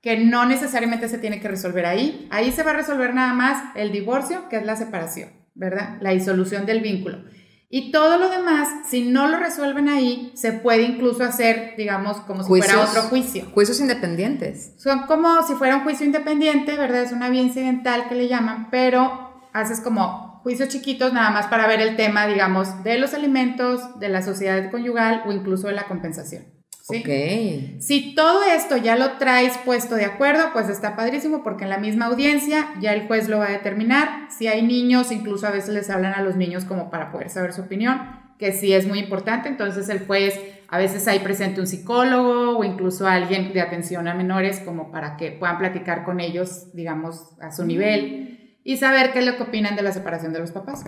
que 0.00 0.16
no 0.16 0.46
necesariamente 0.46 1.10
se 1.10 1.18
tiene 1.18 1.38
que 1.38 1.48
resolver 1.48 1.84
ahí. 1.84 2.26
Ahí 2.30 2.50
se 2.50 2.62
va 2.62 2.70
a 2.70 2.76
resolver 2.76 3.12
nada 3.12 3.34
más 3.34 3.76
el 3.76 3.92
divorcio, 3.92 4.48
que 4.48 4.56
es 4.56 4.64
la 4.64 4.74
separación, 4.74 5.32
¿verdad? 5.54 5.98
La 6.00 6.12
disolución 6.12 6.64
del 6.64 6.80
vínculo. 6.80 7.24
Y 7.70 7.92
todo 7.92 8.16
lo 8.16 8.30
demás, 8.30 8.68
si 8.88 9.02
no 9.02 9.28
lo 9.28 9.38
resuelven 9.38 9.90
ahí, 9.90 10.32
se 10.34 10.52
puede 10.52 10.84
incluso 10.84 11.22
hacer, 11.22 11.74
digamos, 11.76 12.16
como 12.18 12.42
si 12.42 12.48
fuera 12.48 12.80
otro 12.80 13.02
juicio. 13.02 13.46
Juicios 13.52 13.78
independientes. 13.80 14.72
Son 14.78 15.06
como 15.06 15.42
si 15.46 15.54
fuera 15.54 15.76
un 15.76 15.82
juicio 15.82 16.06
independiente, 16.06 16.76
¿verdad? 16.78 17.02
Es 17.02 17.12
una 17.12 17.28
vía 17.28 17.42
incidental 17.42 18.08
que 18.08 18.14
le 18.14 18.26
llaman, 18.26 18.70
pero 18.70 19.42
haces 19.52 19.80
como 19.80 20.40
juicios 20.42 20.70
chiquitos 20.70 21.12
nada 21.12 21.30
más 21.30 21.48
para 21.48 21.66
ver 21.66 21.80
el 21.80 21.96
tema, 21.96 22.26
digamos, 22.26 22.82
de 22.84 22.98
los 22.98 23.12
alimentos, 23.12 23.98
de 24.00 24.08
la 24.08 24.22
sociedad 24.22 24.70
conyugal 24.70 25.24
o 25.26 25.32
incluso 25.32 25.66
de 25.66 25.74
la 25.74 25.86
compensación. 25.86 26.57
¿Sí? 26.88 27.00
Ok. 27.00 27.80
Si 27.80 28.14
todo 28.14 28.42
esto 28.44 28.76
ya 28.76 28.96
lo 28.96 29.12
traes 29.18 29.56
puesto 29.58 29.94
de 29.94 30.04
acuerdo, 30.04 30.50
pues 30.52 30.68
está 30.68 30.96
padrísimo 30.96 31.42
porque 31.42 31.64
en 31.64 31.70
la 31.70 31.78
misma 31.78 32.06
audiencia 32.06 32.68
ya 32.80 32.92
el 32.92 33.06
juez 33.06 33.28
lo 33.28 33.38
va 33.38 33.46
a 33.46 33.52
determinar. 33.52 34.28
Si 34.30 34.46
hay 34.46 34.62
niños, 34.62 35.12
incluso 35.12 35.46
a 35.46 35.50
veces 35.50 35.70
les 35.70 35.90
hablan 35.90 36.14
a 36.14 36.22
los 36.22 36.36
niños 36.36 36.64
como 36.64 36.90
para 36.90 37.10
poder 37.10 37.30
saber 37.30 37.52
su 37.52 37.62
opinión, 37.62 38.00
que 38.38 38.52
sí 38.52 38.72
es 38.72 38.86
muy 38.86 38.98
importante. 38.98 39.48
Entonces 39.48 39.88
el 39.88 40.06
juez, 40.06 40.38
a 40.68 40.78
veces 40.78 41.06
hay 41.08 41.20
presente 41.20 41.60
un 41.60 41.66
psicólogo 41.66 42.58
o 42.58 42.64
incluso 42.64 43.06
alguien 43.06 43.52
de 43.52 43.60
atención 43.60 44.08
a 44.08 44.14
menores 44.14 44.60
como 44.60 44.90
para 44.90 45.16
que 45.16 45.32
puedan 45.32 45.58
platicar 45.58 46.04
con 46.04 46.20
ellos, 46.20 46.74
digamos, 46.74 47.36
a 47.40 47.52
su 47.52 47.64
nivel 47.64 48.58
y 48.64 48.76
saber 48.76 49.12
qué 49.12 49.20
es 49.20 49.26
lo 49.26 49.36
que 49.36 49.44
opinan 49.44 49.76
de 49.76 49.82
la 49.82 49.92
separación 49.92 50.32
de 50.32 50.40
los 50.40 50.50
papás. 50.50 50.84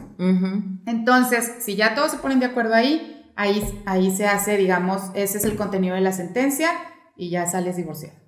Entonces, 0.86 1.56
si 1.60 1.76
ya 1.76 1.94
todos 1.94 2.10
se 2.10 2.18
ponen 2.18 2.38
de 2.38 2.46
acuerdo 2.46 2.74
ahí, 2.74 3.19
ahí, 3.40 3.82
ahí 3.86 4.14
se 4.14 4.26
hace, 4.26 4.58
digamos, 4.58 5.10
ese 5.14 5.38
es 5.38 5.44
el 5.44 5.56
contenido 5.56 5.94
de 5.94 6.02
la 6.02 6.12
sentencia 6.12 6.70
y 7.16 7.30
ya 7.30 7.46
sales 7.46 7.76
divorciado. 7.76 8.18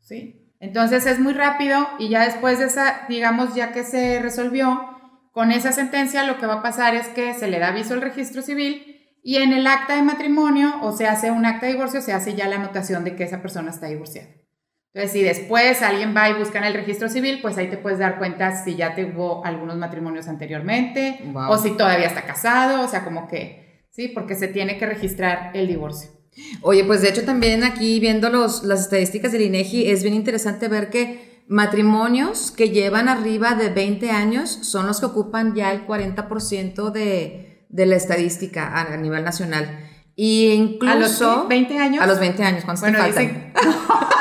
¿Sí? 0.00 0.54
Entonces 0.60 1.06
es 1.06 1.18
muy 1.18 1.32
rápido 1.32 1.88
y 1.98 2.10
ya 2.10 2.24
después 2.26 2.58
de 2.58 2.66
esa, 2.66 3.06
digamos, 3.08 3.54
ya 3.54 3.72
que 3.72 3.84
se 3.84 4.20
resolvió, 4.20 4.86
con 5.32 5.50
esa 5.52 5.72
sentencia 5.72 6.24
lo 6.24 6.38
que 6.38 6.46
va 6.46 6.54
a 6.54 6.62
pasar 6.62 6.94
es 6.94 7.08
que 7.08 7.32
se 7.32 7.48
le 7.48 7.58
da 7.58 7.68
aviso 7.68 7.94
al 7.94 8.02
registro 8.02 8.42
civil 8.42 8.98
y 9.22 9.36
en 9.36 9.52
el 9.54 9.66
acta 9.66 9.96
de 9.96 10.02
matrimonio 10.02 10.74
o 10.82 10.92
se 10.92 11.06
hace 11.06 11.30
un 11.30 11.46
acta 11.46 11.66
de 11.66 11.72
divorcio, 11.72 12.02
se 12.02 12.12
hace 12.12 12.34
ya 12.34 12.46
la 12.48 12.56
anotación 12.56 13.04
de 13.04 13.16
que 13.16 13.24
esa 13.24 13.40
persona 13.40 13.70
está 13.70 13.86
divorciada. 13.86 14.28
Entonces, 14.92 15.12
si 15.12 15.22
después 15.22 15.80
alguien 15.82 16.14
va 16.14 16.28
y 16.28 16.34
busca 16.34 16.58
en 16.58 16.64
el 16.64 16.74
registro 16.74 17.08
civil, 17.08 17.38
pues 17.40 17.56
ahí 17.56 17.68
te 17.70 17.78
puedes 17.78 18.00
dar 18.00 18.18
cuenta 18.18 18.62
si 18.62 18.74
ya 18.74 18.94
tuvo 18.94 19.44
algunos 19.46 19.76
matrimonios 19.76 20.26
anteriormente 20.28 21.20
Wow. 21.32 21.50
o 21.52 21.56
si 21.58 21.76
todavía 21.76 22.08
está 22.08 22.22
casado, 22.22 22.82
o 22.82 22.88
sea, 22.88 23.04
como 23.04 23.28
que, 23.28 23.69
sí, 23.90 24.08
porque 24.08 24.34
se 24.34 24.48
tiene 24.48 24.78
que 24.78 24.86
registrar 24.86 25.50
el 25.54 25.68
divorcio. 25.68 26.10
Oye, 26.62 26.84
pues 26.84 27.02
de 27.02 27.08
hecho 27.10 27.24
también 27.24 27.64
aquí 27.64 28.00
viendo 28.00 28.30
los, 28.30 28.62
las 28.64 28.80
estadísticas 28.80 29.32
del 29.32 29.42
INEGI 29.42 29.90
es 29.90 30.02
bien 30.02 30.14
interesante 30.14 30.68
ver 30.68 30.88
que 30.90 31.42
matrimonios 31.48 32.50
que 32.52 32.70
llevan 32.70 33.08
arriba 33.08 33.54
de 33.54 33.68
20 33.70 34.10
años 34.10 34.50
son 34.62 34.86
los 34.86 35.00
que 35.00 35.06
ocupan 35.06 35.54
ya 35.54 35.72
el 35.72 35.86
40% 35.86 36.90
de, 36.92 37.66
de 37.68 37.86
la 37.86 37.96
estadística 37.96 38.68
a, 38.68 38.92
a 38.92 38.96
nivel 38.96 39.24
nacional. 39.24 39.86
Y 40.14 40.46
incluso... 40.52 40.92
¿A 40.92 40.96
los 41.36 41.42
qué? 41.42 41.48
20 41.48 41.78
años? 41.78 42.02
A 42.02 42.06
los 42.06 42.20
20 42.20 42.42
años, 42.44 42.64
¿cuántos 42.64 42.82
Bueno, 42.82 42.98
te 42.98 43.04
faltan? 43.12 43.26
dicen- 43.26 43.52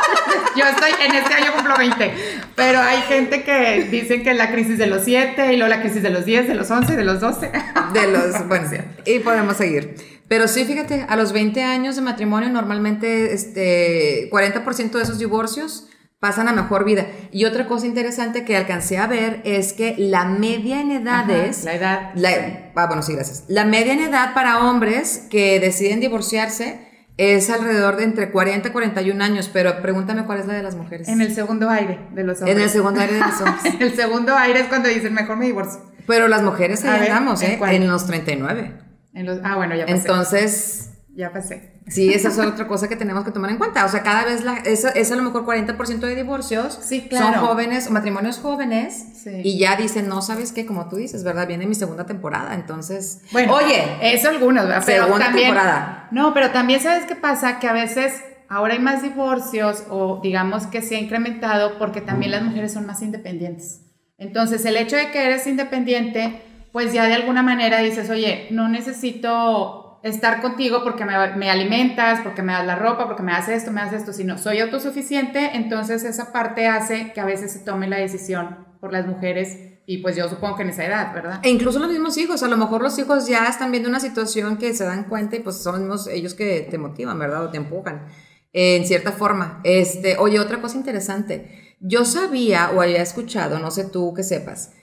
Yo 0.55 0.65
estoy, 0.65 0.91
en 1.05 1.15
este 1.15 1.33
año 1.33 1.53
cumplo 1.53 1.77
20, 1.77 2.13
pero 2.55 2.79
hay 2.79 3.01
gente 3.03 3.43
que 3.43 3.87
dicen 3.89 4.23
que 4.23 4.33
la 4.33 4.51
crisis 4.51 4.77
de 4.77 4.87
los 4.87 5.03
7 5.03 5.53
y 5.53 5.57
luego 5.57 5.69
la 5.73 5.81
crisis 5.81 6.01
de 6.03 6.09
los 6.09 6.25
10, 6.25 6.47
de 6.47 6.55
los 6.55 6.69
11, 6.69 6.95
de 6.95 7.03
los 7.03 7.19
12. 7.19 7.51
De 7.93 8.07
los, 8.11 8.47
bueno, 8.47 8.67
y 9.05 9.19
podemos 9.19 9.57
seguir. 9.57 9.95
Pero 10.27 10.47
sí, 10.47 10.65
fíjate, 10.65 11.05
a 11.09 11.15
los 11.15 11.31
20 11.33 11.63
años 11.63 11.95
de 11.95 12.01
matrimonio 12.03 12.49
normalmente 12.49 13.33
este, 13.33 14.29
40% 14.31 14.91
de 14.91 15.01
esos 15.03 15.17
divorcios 15.19 15.87
pasan 16.19 16.47
a 16.49 16.53
mejor 16.53 16.83
vida. 16.83 17.07
Y 17.31 17.45
otra 17.45 17.65
cosa 17.65 17.85
interesante 17.87 18.43
que 18.43 18.57
alcancé 18.57 18.97
a 18.97 19.07
ver 19.07 19.41
es 19.45 19.73
que 19.73 19.95
la 19.97 20.25
media 20.25 20.81
en 20.81 20.91
edades... 20.91 21.65
Ajá, 21.65 21.65
la 21.65 21.73
edad. 21.73 22.11
la- 22.15 22.71
ah, 22.75 22.87
bueno, 22.87 23.01
sí, 23.01 23.13
gracias. 23.13 23.45
La 23.47 23.63
media 23.65 23.93
en 23.93 24.01
edad 24.01 24.33
para 24.33 24.59
hombres 24.59 25.27
que 25.31 25.59
deciden 25.59 25.99
divorciarse 26.01 26.88
es 27.19 27.49
alrededor 27.49 27.97
de 27.97 28.05
entre 28.05 28.31
40 28.31 28.69
y 28.69 28.71
41 28.71 29.21
años, 29.21 29.49
pero 29.51 29.81
pregúntame 29.81 30.23
cuál 30.23 30.39
es 30.39 30.47
la 30.47 30.53
de 30.53 30.63
las 30.63 30.75
mujeres. 30.75 31.09
En 31.09 31.19
el 31.19 31.35
segundo 31.35 31.69
aire 31.69 31.99
de 32.13 32.23
los 32.23 32.39
hombres. 32.39 32.55
En 32.55 32.63
el 32.63 32.69
segundo 32.69 33.01
aire 33.01 33.13
de 33.15 33.19
los 33.19 33.41
hombres. 33.41 33.73
En 33.73 33.81
el 33.81 33.93
segundo 33.93 34.37
aire 34.37 34.61
es 34.61 34.67
cuando 34.67 34.87
dicen, 34.87 35.13
mejor 35.13 35.35
me 35.35 35.45
divorcio. 35.47 35.81
Pero 36.07 36.29
las 36.29 36.43
mujeres 36.43 36.83
ahí 36.85 37.07
andamos, 37.09 37.41
¿en 37.41 37.51
¿eh? 37.51 37.57
cuál? 37.57 37.75
En 37.75 37.89
los 37.89 38.07
39. 38.07 38.73
En 39.13 39.25
los, 39.25 39.39
ah, 39.43 39.57
bueno, 39.57 39.75
ya 39.75 39.85
pasé. 39.85 39.97
Entonces, 39.97 40.88
ya 41.15 41.33
pasé. 41.33 41.73
Sí, 41.87 42.13
esa 42.13 42.29
es 42.29 42.37
otra 42.37 42.67
cosa 42.67 42.87
que 42.87 42.95
tenemos 42.95 43.25
que 43.25 43.31
tomar 43.31 43.49
en 43.49 43.57
cuenta. 43.57 43.83
O 43.85 43.89
sea, 43.89 44.03
cada 44.03 44.25
vez 44.25 44.43
la, 44.43 44.57
es, 44.57 44.85
es 44.85 45.11
a 45.11 45.15
lo 45.15 45.23
mejor 45.23 45.45
40% 45.45 45.99
de 45.99 46.15
divorcios. 46.15 46.79
Sí, 46.81 47.07
claro. 47.09 47.39
Son 47.39 47.47
jóvenes, 47.47 47.89
matrimonios 47.89 48.37
jóvenes. 48.37 49.05
Sí. 49.23 49.41
Y 49.43 49.59
ya 49.59 49.75
dicen, 49.75 50.07
no, 50.07 50.21
¿sabes 50.21 50.51
qué? 50.51 50.65
Como 50.65 50.87
tú 50.87 50.97
dices, 50.97 51.23
¿verdad? 51.23 51.47
Viene 51.47 51.65
mi 51.65 51.75
segunda 51.75 52.05
temporada. 52.05 52.53
Entonces, 52.53 53.21
Bueno, 53.31 53.53
oye, 53.55 53.83
eso 54.01 54.29
algunos, 54.29 54.65
¿verdad? 54.65 54.83
pero 54.85 55.05
segunda 55.05 55.25
también, 55.25 55.47
temporada. 55.47 56.07
No, 56.11 56.33
pero 56.33 56.51
también 56.51 56.79
sabes 56.79 57.05
qué 57.05 57.15
pasa, 57.15 57.59
que 57.59 57.67
a 57.67 57.73
veces 57.73 58.13
ahora 58.47 58.73
hay 58.73 58.79
más 58.79 59.01
divorcios 59.01 59.83
o 59.89 60.19
digamos 60.21 60.67
que 60.67 60.81
se 60.81 60.95
ha 60.95 60.99
incrementado 60.99 61.77
porque 61.77 62.01
también 62.01 62.31
las 62.31 62.43
mujeres 62.43 62.71
son 62.71 62.85
más 62.85 63.01
independientes. 63.01 63.81
Entonces, 64.17 64.63
el 64.65 64.77
hecho 64.77 64.95
de 64.95 65.11
que 65.11 65.25
eres 65.25 65.47
independiente, 65.47 66.41
pues 66.71 66.93
ya 66.93 67.05
de 67.05 67.13
alguna 67.13 67.41
manera 67.41 67.79
dices, 67.79 68.09
oye, 68.09 68.47
no 68.51 68.67
necesito 68.67 69.88
estar 70.03 70.41
contigo 70.41 70.83
porque 70.83 71.05
me, 71.05 71.35
me 71.35 71.49
alimentas, 71.49 72.21
porque 72.21 72.41
me 72.41 72.53
das 72.53 72.65
la 72.65 72.75
ropa, 72.75 73.07
porque 73.07 73.23
me 73.23 73.31
das 73.31 73.49
esto, 73.49 73.71
me 73.71 73.81
das 73.81 73.93
esto, 73.93 74.13
sino 74.13 74.37
soy 74.37 74.59
autosuficiente, 74.59 75.51
entonces 75.53 76.03
esa 76.03 76.31
parte 76.31 76.67
hace 76.67 77.11
que 77.13 77.21
a 77.21 77.25
veces 77.25 77.51
se 77.51 77.59
tome 77.59 77.87
la 77.87 77.97
decisión 77.97 78.67
por 78.79 78.93
las 78.93 79.05
mujeres 79.05 79.57
y 79.91 79.97
pues 79.97 80.15
yo 80.15 80.29
supongo 80.29 80.55
que 80.55 80.61
en 80.61 80.69
esa 80.69 80.85
edad, 80.85 81.11
¿verdad? 81.15 81.39
E 81.41 81.49
incluso 81.49 81.79
los 81.79 81.89
mismos 81.89 82.15
hijos, 82.19 82.43
a 82.43 82.47
lo 82.47 82.57
mejor 82.57 82.83
los 82.83 82.99
hijos 82.99 83.27
ya 83.27 83.47
están 83.47 83.71
viendo 83.71 83.89
una 83.89 83.99
situación 83.99 84.57
que 84.57 84.73
se 84.75 84.83
dan 84.83 85.05
cuenta 85.05 85.35
y 85.35 85.39
pues 85.39 85.63
son 85.63 85.89
ellos 86.11 86.35
que 86.35 86.67
te 86.69 86.77
motivan, 86.77 87.17
¿verdad? 87.17 87.45
O 87.45 87.49
te 87.49 87.57
empujan, 87.57 88.05
eh, 88.53 88.75
en 88.75 88.85
cierta 88.85 89.11
forma. 89.11 89.61
Este, 89.63 90.15
oye, 90.17 90.39
otra 90.39 90.61
cosa 90.61 90.77
interesante. 90.77 91.75
Yo 91.79 92.05
sabía 92.05 92.69
o 92.69 92.81
había 92.81 93.01
escuchado, 93.01 93.57
no 93.57 93.71
sé 93.71 93.85
tú 93.85 94.13
que 94.13 94.21
sepas, 94.21 94.73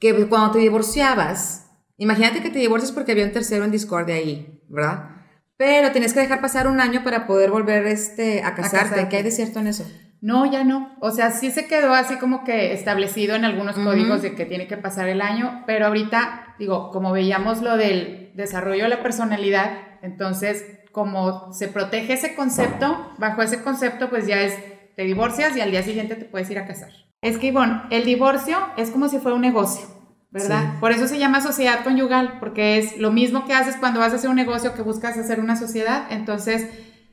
que 0.00 0.26
cuando 0.26 0.50
te 0.50 0.58
divorciabas, 0.58 1.68
imagínate 1.96 2.42
que 2.42 2.50
te 2.50 2.58
divorcias 2.58 2.90
porque 2.90 3.12
había 3.12 3.24
un 3.24 3.32
tercero 3.32 3.64
en 3.64 3.70
discordia 3.70 4.16
ahí, 4.16 4.55
¿verdad? 4.68 5.16
pero 5.56 5.92
tienes 5.92 6.12
que 6.12 6.20
dejar 6.20 6.40
pasar 6.40 6.66
un 6.68 6.80
año 6.80 7.02
para 7.02 7.26
poder 7.26 7.50
volver 7.50 7.86
este, 7.86 8.42
a, 8.42 8.54
casarte. 8.54 9.08
¿Qué 9.08 9.16
hay 9.16 9.22
de 9.22 9.30
cierto 9.30 9.60
en 9.60 9.68
eso? 9.68 9.86
No, 10.20 10.50
ya 10.50 10.64
no. 10.64 10.96
O 11.00 11.10
sea, 11.10 11.30
sí 11.30 11.50
se 11.50 11.66
quedó 11.66 11.94
así 11.94 12.16
como 12.16 12.44
que 12.44 12.72
establecido 12.72 13.34
en 13.36 13.44
algunos 13.44 13.76
códigos 13.76 14.22
de 14.22 14.34
que 14.34 14.44
tiene 14.44 14.66
que 14.66 14.76
pasar 14.76 15.08
el 15.08 15.20
año, 15.20 15.62
pero 15.66 15.86
ahorita, 15.86 16.56
digo, 16.58 16.90
como 16.90 17.12
veíamos 17.12 17.62
lo 17.62 17.76
del 17.76 18.32
desarrollo 18.34 18.84
de 18.84 18.88
la 18.90 19.02
personalidad, 19.02 19.78
entonces, 20.02 20.64
como 20.92 21.52
se 21.52 21.68
protege 21.68 22.14
ese 22.14 22.34
concepto, 22.34 23.12
bajo 23.18 23.42
ese 23.42 23.62
concepto, 23.62 24.10
pues 24.10 24.26
ya 24.26 24.42
es, 24.42 24.54
te 24.94 25.02
divorcias 25.04 25.56
y 25.56 25.60
al 25.60 25.70
día 25.70 25.82
siguiente 25.82 26.16
te 26.16 26.24
puedes 26.24 26.50
ir 26.50 26.58
a 26.58 26.66
casar. 26.66 26.90
Es 27.22 27.38
que, 27.38 27.48
Ivonne, 27.48 27.82
el 27.90 28.04
divorcio 28.04 28.58
es 28.76 28.90
como 28.90 29.08
si 29.08 29.18
fuera 29.18 29.36
un 29.36 29.42
negocio. 29.42 29.86
¿Verdad? 30.36 30.78
Por 30.80 30.92
eso 30.92 31.08
se 31.08 31.18
llama 31.18 31.40
sociedad 31.40 31.82
conyugal, 31.82 32.36
porque 32.40 32.78
es 32.78 32.98
lo 32.98 33.10
mismo 33.10 33.46
que 33.46 33.54
haces 33.54 33.76
cuando 33.76 34.00
vas 34.00 34.12
a 34.12 34.16
hacer 34.16 34.28
un 34.28 34.36
negocio 34.36 34.74
que 34.74 34.82
buscas 34.82 35.16
hacer 35.16 35.40
una 35.40 35.56
sociedad. 35.56 36.04
Entonces, 36.10 36.68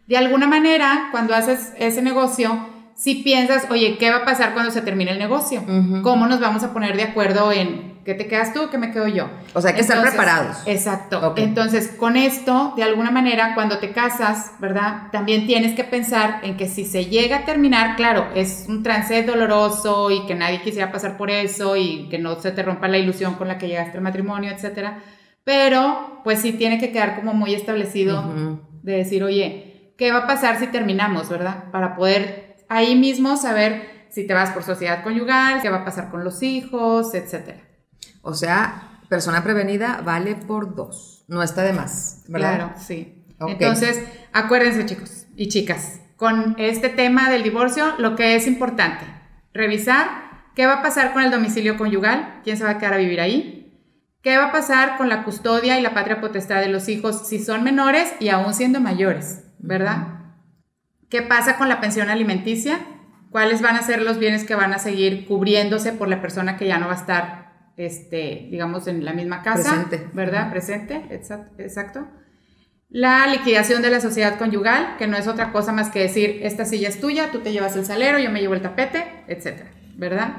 de 0.08 0.18
alguna 0.18 0.48
manera, 0.48 1.08
cuando 1.12 1.34
haces 1.34 1.72
ese 1.78 2.02
negocio, 2.02 2.68
si 2.96 3.16
piensas, 3.16 3.68
oye, 3.70 3.98
¿qué 3.98 4.12
va 4.12 4.18
a 4.18 4.26
pasar 4.26 4.54
cuando 4.54 4.72
se 4.72 4.82
termine 4.82 5.12
el 5.12 5.20
negocio? 5.20 5.64
¿Cómo 6.02 6.28
nos 6.28 6.40
vamos 6.40 6.64
a 6.64 6.74
poner 6.74 6.98
de 6.98 7.04
acuerdo 7.04 7.52
en 7.52 7.93
qué 8.06 8.14
te 8.14 8.28
quedas 8.28 8.54
tú, 8.54 8.70
qué 8.70 8.78
me 8.78 8.92
quedo 8.92 9.08
yo? 9.08 9.30
O 9.54 9.62
sea, 9.62 9.72
hay 9.72 9.76
que 9.76 9.82
estar 9.82 10.02
preparados. 10.02 10.58
Exacto. 10.66 11.34
Entonces, 11.38 11.90
con 11.98 12.18
esto, 12.18 12.74
de 12.76 12.84
alguna 12.84 13.12
manera, 13.12 13.54
cuando 13.56 13.80
te 13.80 13.92
casas, 13.92 14.52
¿verdad? 14.60 15.10
También 15.12 15.46
tienes 15.48 15.76
que 15.76 15.84
pensar 15.84 16.40
en 16.44 16.58
que 16.58 16.68
si 16.68 16.86
se 16.86 17.06
llega 17.06 17.38
a 17.38 17.46
terminar, 17.46 17.96
claro, 17.96 18.28
es 18.36 18.66
un 18.68 18.84
trance 18.84 19.24
doloroso 19.24 20.12
y 20.12 20.26
que 20.26 20.36
nadie 20.36 20.62
quisiera 20.62 20.92
pasar 20.92 21.18
por 21.18 21.30
eso 21.32 21.76
y 21.76 22.10
que 22.10 22.20
no 22.20 22.36
se 22.40 22.52
te 22.52 22.64
rompa 22.64 22.88
la 22.88 22.98
ilusión 22.98 23.36
con 23.36 23.48
la 23.48 23.58
que 23.58 23.68
llegaste 23.68 23.98
al 23.98 24.04
matrimonio, 24.04 24.52
etcétera. 24.52 25.00
Pero, 25.44 26.22
pues 26.24 26.40
sí 26.40 26.54
tiene 26.54 26.80
que 26.80 26.92
quedar 26.92 27.16
como 27.16 27.34
muy 27.34 27.54
establecido 27.54 28.24
de 28.82 28.98
decir, 28.98 29.24
oye, 29.24 29.94
¿qué 29.98 30.12
va 30.12 30.20
a 30.20 30.28
pasar 30.28 30.60
si 30.60 30.68
terminamos, 30.68 31.30
verdad? 31.30 31.66
Para 31.72 31.96
poder 31.96 32.58
ahí 32.70 32.96
mismo 32.96 33.38
saber 33.38 34.08
si 34.10 34.28
te 34.28 34.34
vas 34.34 34.52
por 34.52 34.64
sociedad 34.64 35.04
conyugal, 35.04 35.62
qué 35.62 35.70
va 35.70 35.78
a 35.78 35.86
pasar 35.86 36.10
con 36.12 36.24
los 36.24 36.44
hijos, 36.44 37.14
etc. 37.14 37.56
O 38.24 38.34
sea, 38.34 39.00
persona 39.10 39.44
prevenida 39.44 40.02
vale 40.04 40.36
por 40.36 40.76
dos, 40.76 41.26
no 41.28 41.44
está 41.44 41.62
de 41.64 41.74
más, 41.74 42.24
¿verdad? 42.30 42.56
Claro, 42.56 42.74
sí. 42.80 43.26
Entonces, 43.40 44.02
acuérdense 44.32 44.86
chicos 44.86 45.28
y 45.36 45.50
chicas, 45.50 46.00
con 46.16 46.56
este 46.58 46.88
tema 46.88 47.30
del 47.30 47.44
divorcio, 47.44 47.94
lo 47.98 48.16
que 48.16 48.36
es 48.36 48.48
importante, 48.48 49.06
revisar 49.54 50.08
qué 50.56 50.66
va 50.66 50.76
a 50.76 50.82
pasar 50.82 51.12
con 51.12 51.22
el 51.22 51.32
domicilio 51.32 51.78
conyugal, 51.78 52.40
quién 52.46 52.56
se 52.56 52.64
va 52.64 52.72
a 52.72 52.78
quedar 52.78 52.94
a 52.94 52.98
vivir 52.98 53.20
ahí, 53.20 53.78
qué 54.22 54.38
va 54.38 54.46
a 54.46 54.52
pasar 54.54 54.96
con 54.98 55.10
la 55.10 55.26
custodia 55.26 55.78
y 55.78 55.82
la 55.82 55.94
patria 55.94 56.22
potestad 56.22 56.62
de 56.62 56.70
los 56.70 56.88
hijos 56.88 57.28
si 57.28 57.44
son 57.44 57.62
menores 57.64 58.14
y 58.22 58.30
aún 58.30 58.54
siendo 58.54 58.80
mayores, 58.80 59.44
¿verdad? 59.60 60.08
¿Qué 61.10 61.22
pasa 61.22 61.58
con 61.58 61.68
la 61.68 61.82
pensión 61.82 62.10
alimenticia? 62.10 62.80
¿Cuáles 63.32 63.62
van 63.62 63.76
a 63.76 63.82
ser 63.82 64.02
los 64.02 64.18
bienes 64.18 64.46
que 64.46 64.56
van 64.56 64.72
a 64.74 64.80
seguir 64.80 65.28
cubriéndose 65.28 65.92
por 65.92 66.08
la 66.08 66.22
persona 66.22 66.56
que 66.56 66.68
ya 66.68 66.78
no 66.78 66.88
va 66.88 66.94
a 66.94 66.98
estar, 66.98 67.43
este, 67.78 68.48
digamos, 68.52 68.88
en 68.88 69.04
la 69.04 69.14
misma 69.14 69.42
casa? 69.42 69.86
Presente. 69.88 70.10
¿Verdad? 70.14 70.52
Presente, 70.52 71.06
exacto. 71.58 72.08
La 72.90 73.26
liquidación 73.26 73.82
de 73.82 73.90
la 73.90 74.00
sociedad 74.00 74.38
conyugal, 74.38 74.98
que 74.98 75.08
no 75.08 75.18
es 75.18 75.28
otra 75.28 75.52
cosa 75.52 75.72
más 75.72 75.90
que 75.90 76.00
decir, 76.00 76.42
esta 76.44 76.64
silla 76.64 76.90
es 76.90 77.02
tuya, 77.02 77.32
tú 77.32 77.40
te 77.40 77.52
llevas 77.52 77.76
el 77.76 77.86
salero, 77.86 78.20
yo 78.20 78.30
me 78.30 78.40
llevo 78.40 78.54
el 78.54 78.62
tapete, 78.62 79.24
etcétera, 79.28 79.72
¿verdad? 79.96 80.36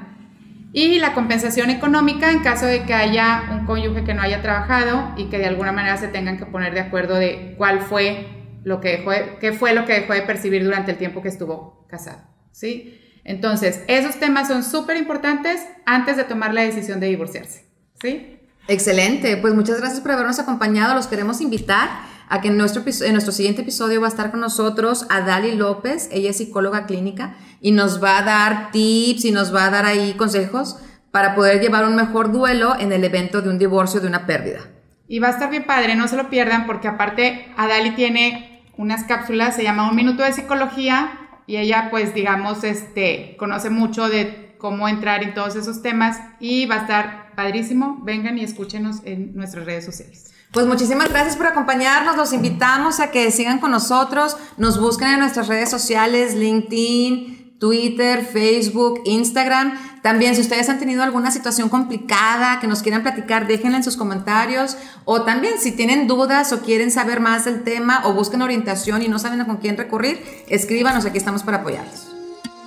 Y 0.73 1.01
la 1.01 1.15
compensación 1.15 1.71
económica 1.71 2.31
en 2.31 2.45
caso 2.45 2.67
de 2.67 2.85
que 2.85 2.95
haya 2.95 3.43
un 3.51 3.67
cónyuge 3.67 4.05
que 4.05 4.15
no 4.15 4.23
haya 4.23 4.41
trabajado 4.41 5.15
y 5.17 5.31
que 5.31 5.39
de 5.39 5.47
alguna 5.47 5.73
manera 5.73 5.97
se 5.97 6.07
tengan 6.07 6.39
que 6.39 6.47
poner 6.47 6.75
de 6.75 6.81
acuerdo 6.81 7.17
de 7.17 7.55
cuál 7.59 7.81
fue 7.81 8.27
lo 8.63 8.81
que 8.81 8.99
dejó 8.99 9.11
qué 9.41 9.53
fue 9.53 9.75
lo 9.75 9.85
que 9.85 9.95
dejó 9.95 10.15
de 10.15 10.23
percibir 10.23 10.63
durante 10.63 10.93
el 10.93 10.97
tiempo 10.97 11.23
que 11.23 11.29
estuvo 11.29 11.87
casado, 11.89 12.23
¿sí? 12.53 13.01
Entonces, 13.25 13.81
esos 13.89 14.17
temas 14.17 14.49
son 14.49 14.63
súper 14.63 14.97
importantes 14.97 15.63
antes 15.87 16.17
de 16.17 16.25
tomar 16.25 16.53
la 16.53 16.63
decisión 16.63 17.01
de 17.01 17.09
divorciarse, 17.09 17.65
¿sí? 18.01 18.39
Excelente, 18.69 19.37
pues 19.39 19.55
muchas 19.55 19.79
gracias 19.79 20.01
por 20.01 20.13
habernos 20.13 20.39
acompañado. 20.39 20.95
Los 20.95 21.07
queremos 21.07 21.41
invitar 21.41 21.89
a 22.29 22.41
que 22.41 22.49
en 22.49 22.57
nuestro, 22.57 22.83
en 22.87 23.13
nuestro 23.13 23.33
siguiente 23.33 23.63
episodio 23.63 24.01
va 24.01 24.07
a 24.07 24.11
estar 24.11 24.31
con 24.31 24.41
nosotros 24.41 25.07
Adali 25.11 25.55
López, 25.55 26.09
ella 26.13 26.31
es 26.31 26.39
psicóloga 26.39 26.87
clínica 26.87 27.37
y 27.61 27.73
nos 27.73 28.03
va 28.03 28.19
a 28.19 28.23
dar 28.23 28.71
tips 28.73 29.25
y 29.25 29.31
nos 29.31 29.55
va 29.55 29.67
a 29.67 29.71
dar 29.71 29.85
ahí 29.85 30.15
consejos 30.15 30.79
para 31.11 31.35
poder 31.35 31.61
llevar 31.61 31.87
un 31.87 31.95
mejor 31.95 32.33
duelo 32.33 32.75
en 32.79 32.93
el 32.93 33.05
evento 33.05 33.41
de 33.41 33.51
un 33.51 33.59
divorcio, 33.59 34.01
de 34.01 34.09
una 34.09 34.27
pérdida. 34.27 34.61
Y 35.07 35.19
va 35.19 35.29
a 35.29 35.33
estar 35.33 35.51
bien 35.51 35.65
padre, 35.65 35.95
no 35.95 36.09
se 36.09 36.17
lo 36.17 36.31
pierdan 36.31 36.67
porque 36.67 36.89
aparte 36.89 37.53
Adali 37.57 37.93
tiene 37.93 38.63
unas 38.77 39.05
cápsulas, 39.05 39.55
se 39.55 39.63
llama 39.63 39.89
Un 39.89 39.95
Minuto 39.95 40.23
de 40.23 40.33
Psicología, 40.33 41.24
y 41.47 41.57
ella 41.57 41.89
pues 41.91 42.15
digamos, 42.15 42.65
este, 42.65 43.37
conoce 43.39 43.71
mucho 43.71 44.09
de 44.09 44.55
cómo 44.59 44.89
entrar 44.89 45.23
en 45.23 45.35
todos 45.35 45.57
esos 45.57 45.83
temas 45.83 46.19
y 46.41 46.67
va 46.67 46.77
a 46.77 46.79
estar 46.79 47.33
padrísimo. 47.35 48.01
Vengan 48.03 48.39
y 48.39 48.45
escúchenos 48.45 49.03
en 49.05 49.35
nuestras 49.35 49.67
redes 49.67 49.85
sociales. 49.85 50.33
Pues 50.53 50.67
muchísimas 50.67 51.09
gracias 51.09 51.37
por 51.37 51.47
acompañarnos. 51.47 52.17
Los 52.17 52.33
invitamos 52.33 53.01
a 53.01 53.11
que 53.11 53.31
sigan 53.33 53.59
con 53.59 53.73
nosotros. 53.73 54.37
Nos 54.57 54.81
busquen 54.81 55.09
en 55.09 55.19
nuestras 55.19 55.49
redes 55.49 55.69
sociales, 55.69 56.37
LinkedIn, 56.37 57.34
Twitter, 57.65 58.23
Facebook, 58.31 59.01
Instagram. 59.07 59.73
También 60.03 60.35
si 60.35 60.43
ustedes 60.43 60.69
han 60.69 60.79
tenido 60.79 61.03
alguna 61.03 61.31
situación 61.31 61.71
complicada 61.71 62.61
que 62.61 62.67
nos 62.67 62.83
quieran 62.83 63.03
platicar, 63.03 63.47
déjenla 63.47 63.79
en 63.79 63.83
sus 63.83 63.97
comentarios. 63.97 64.77
O 65.07 65.23
también 65.23 65.55
si 65.59 65.73
tienen 65.73 66.07
dudas 66.07 66.53
o 66.53 66.61
quieren 66.61 66.91
saber 66.91 67.21
más 67.21 67.47
del 67.47 67.65
tema 67.65 68.03
o 68.05 68.13
busquen 68.13 68.43
orientación 68.43 69.01
y 69.01 69.09
no 69.09 69.19
saben 69.19 69.43
con 69.47 69.57
quién 69.57 69.79
recurrir, 69.79 70.23
escríbanos, 70.47 71.07
aquí 71.07 71.17
estamos 71.17 71.43
para 71.43 71.59
apoyarlos. 71.59 72.09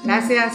Gracias. 0.03 0.53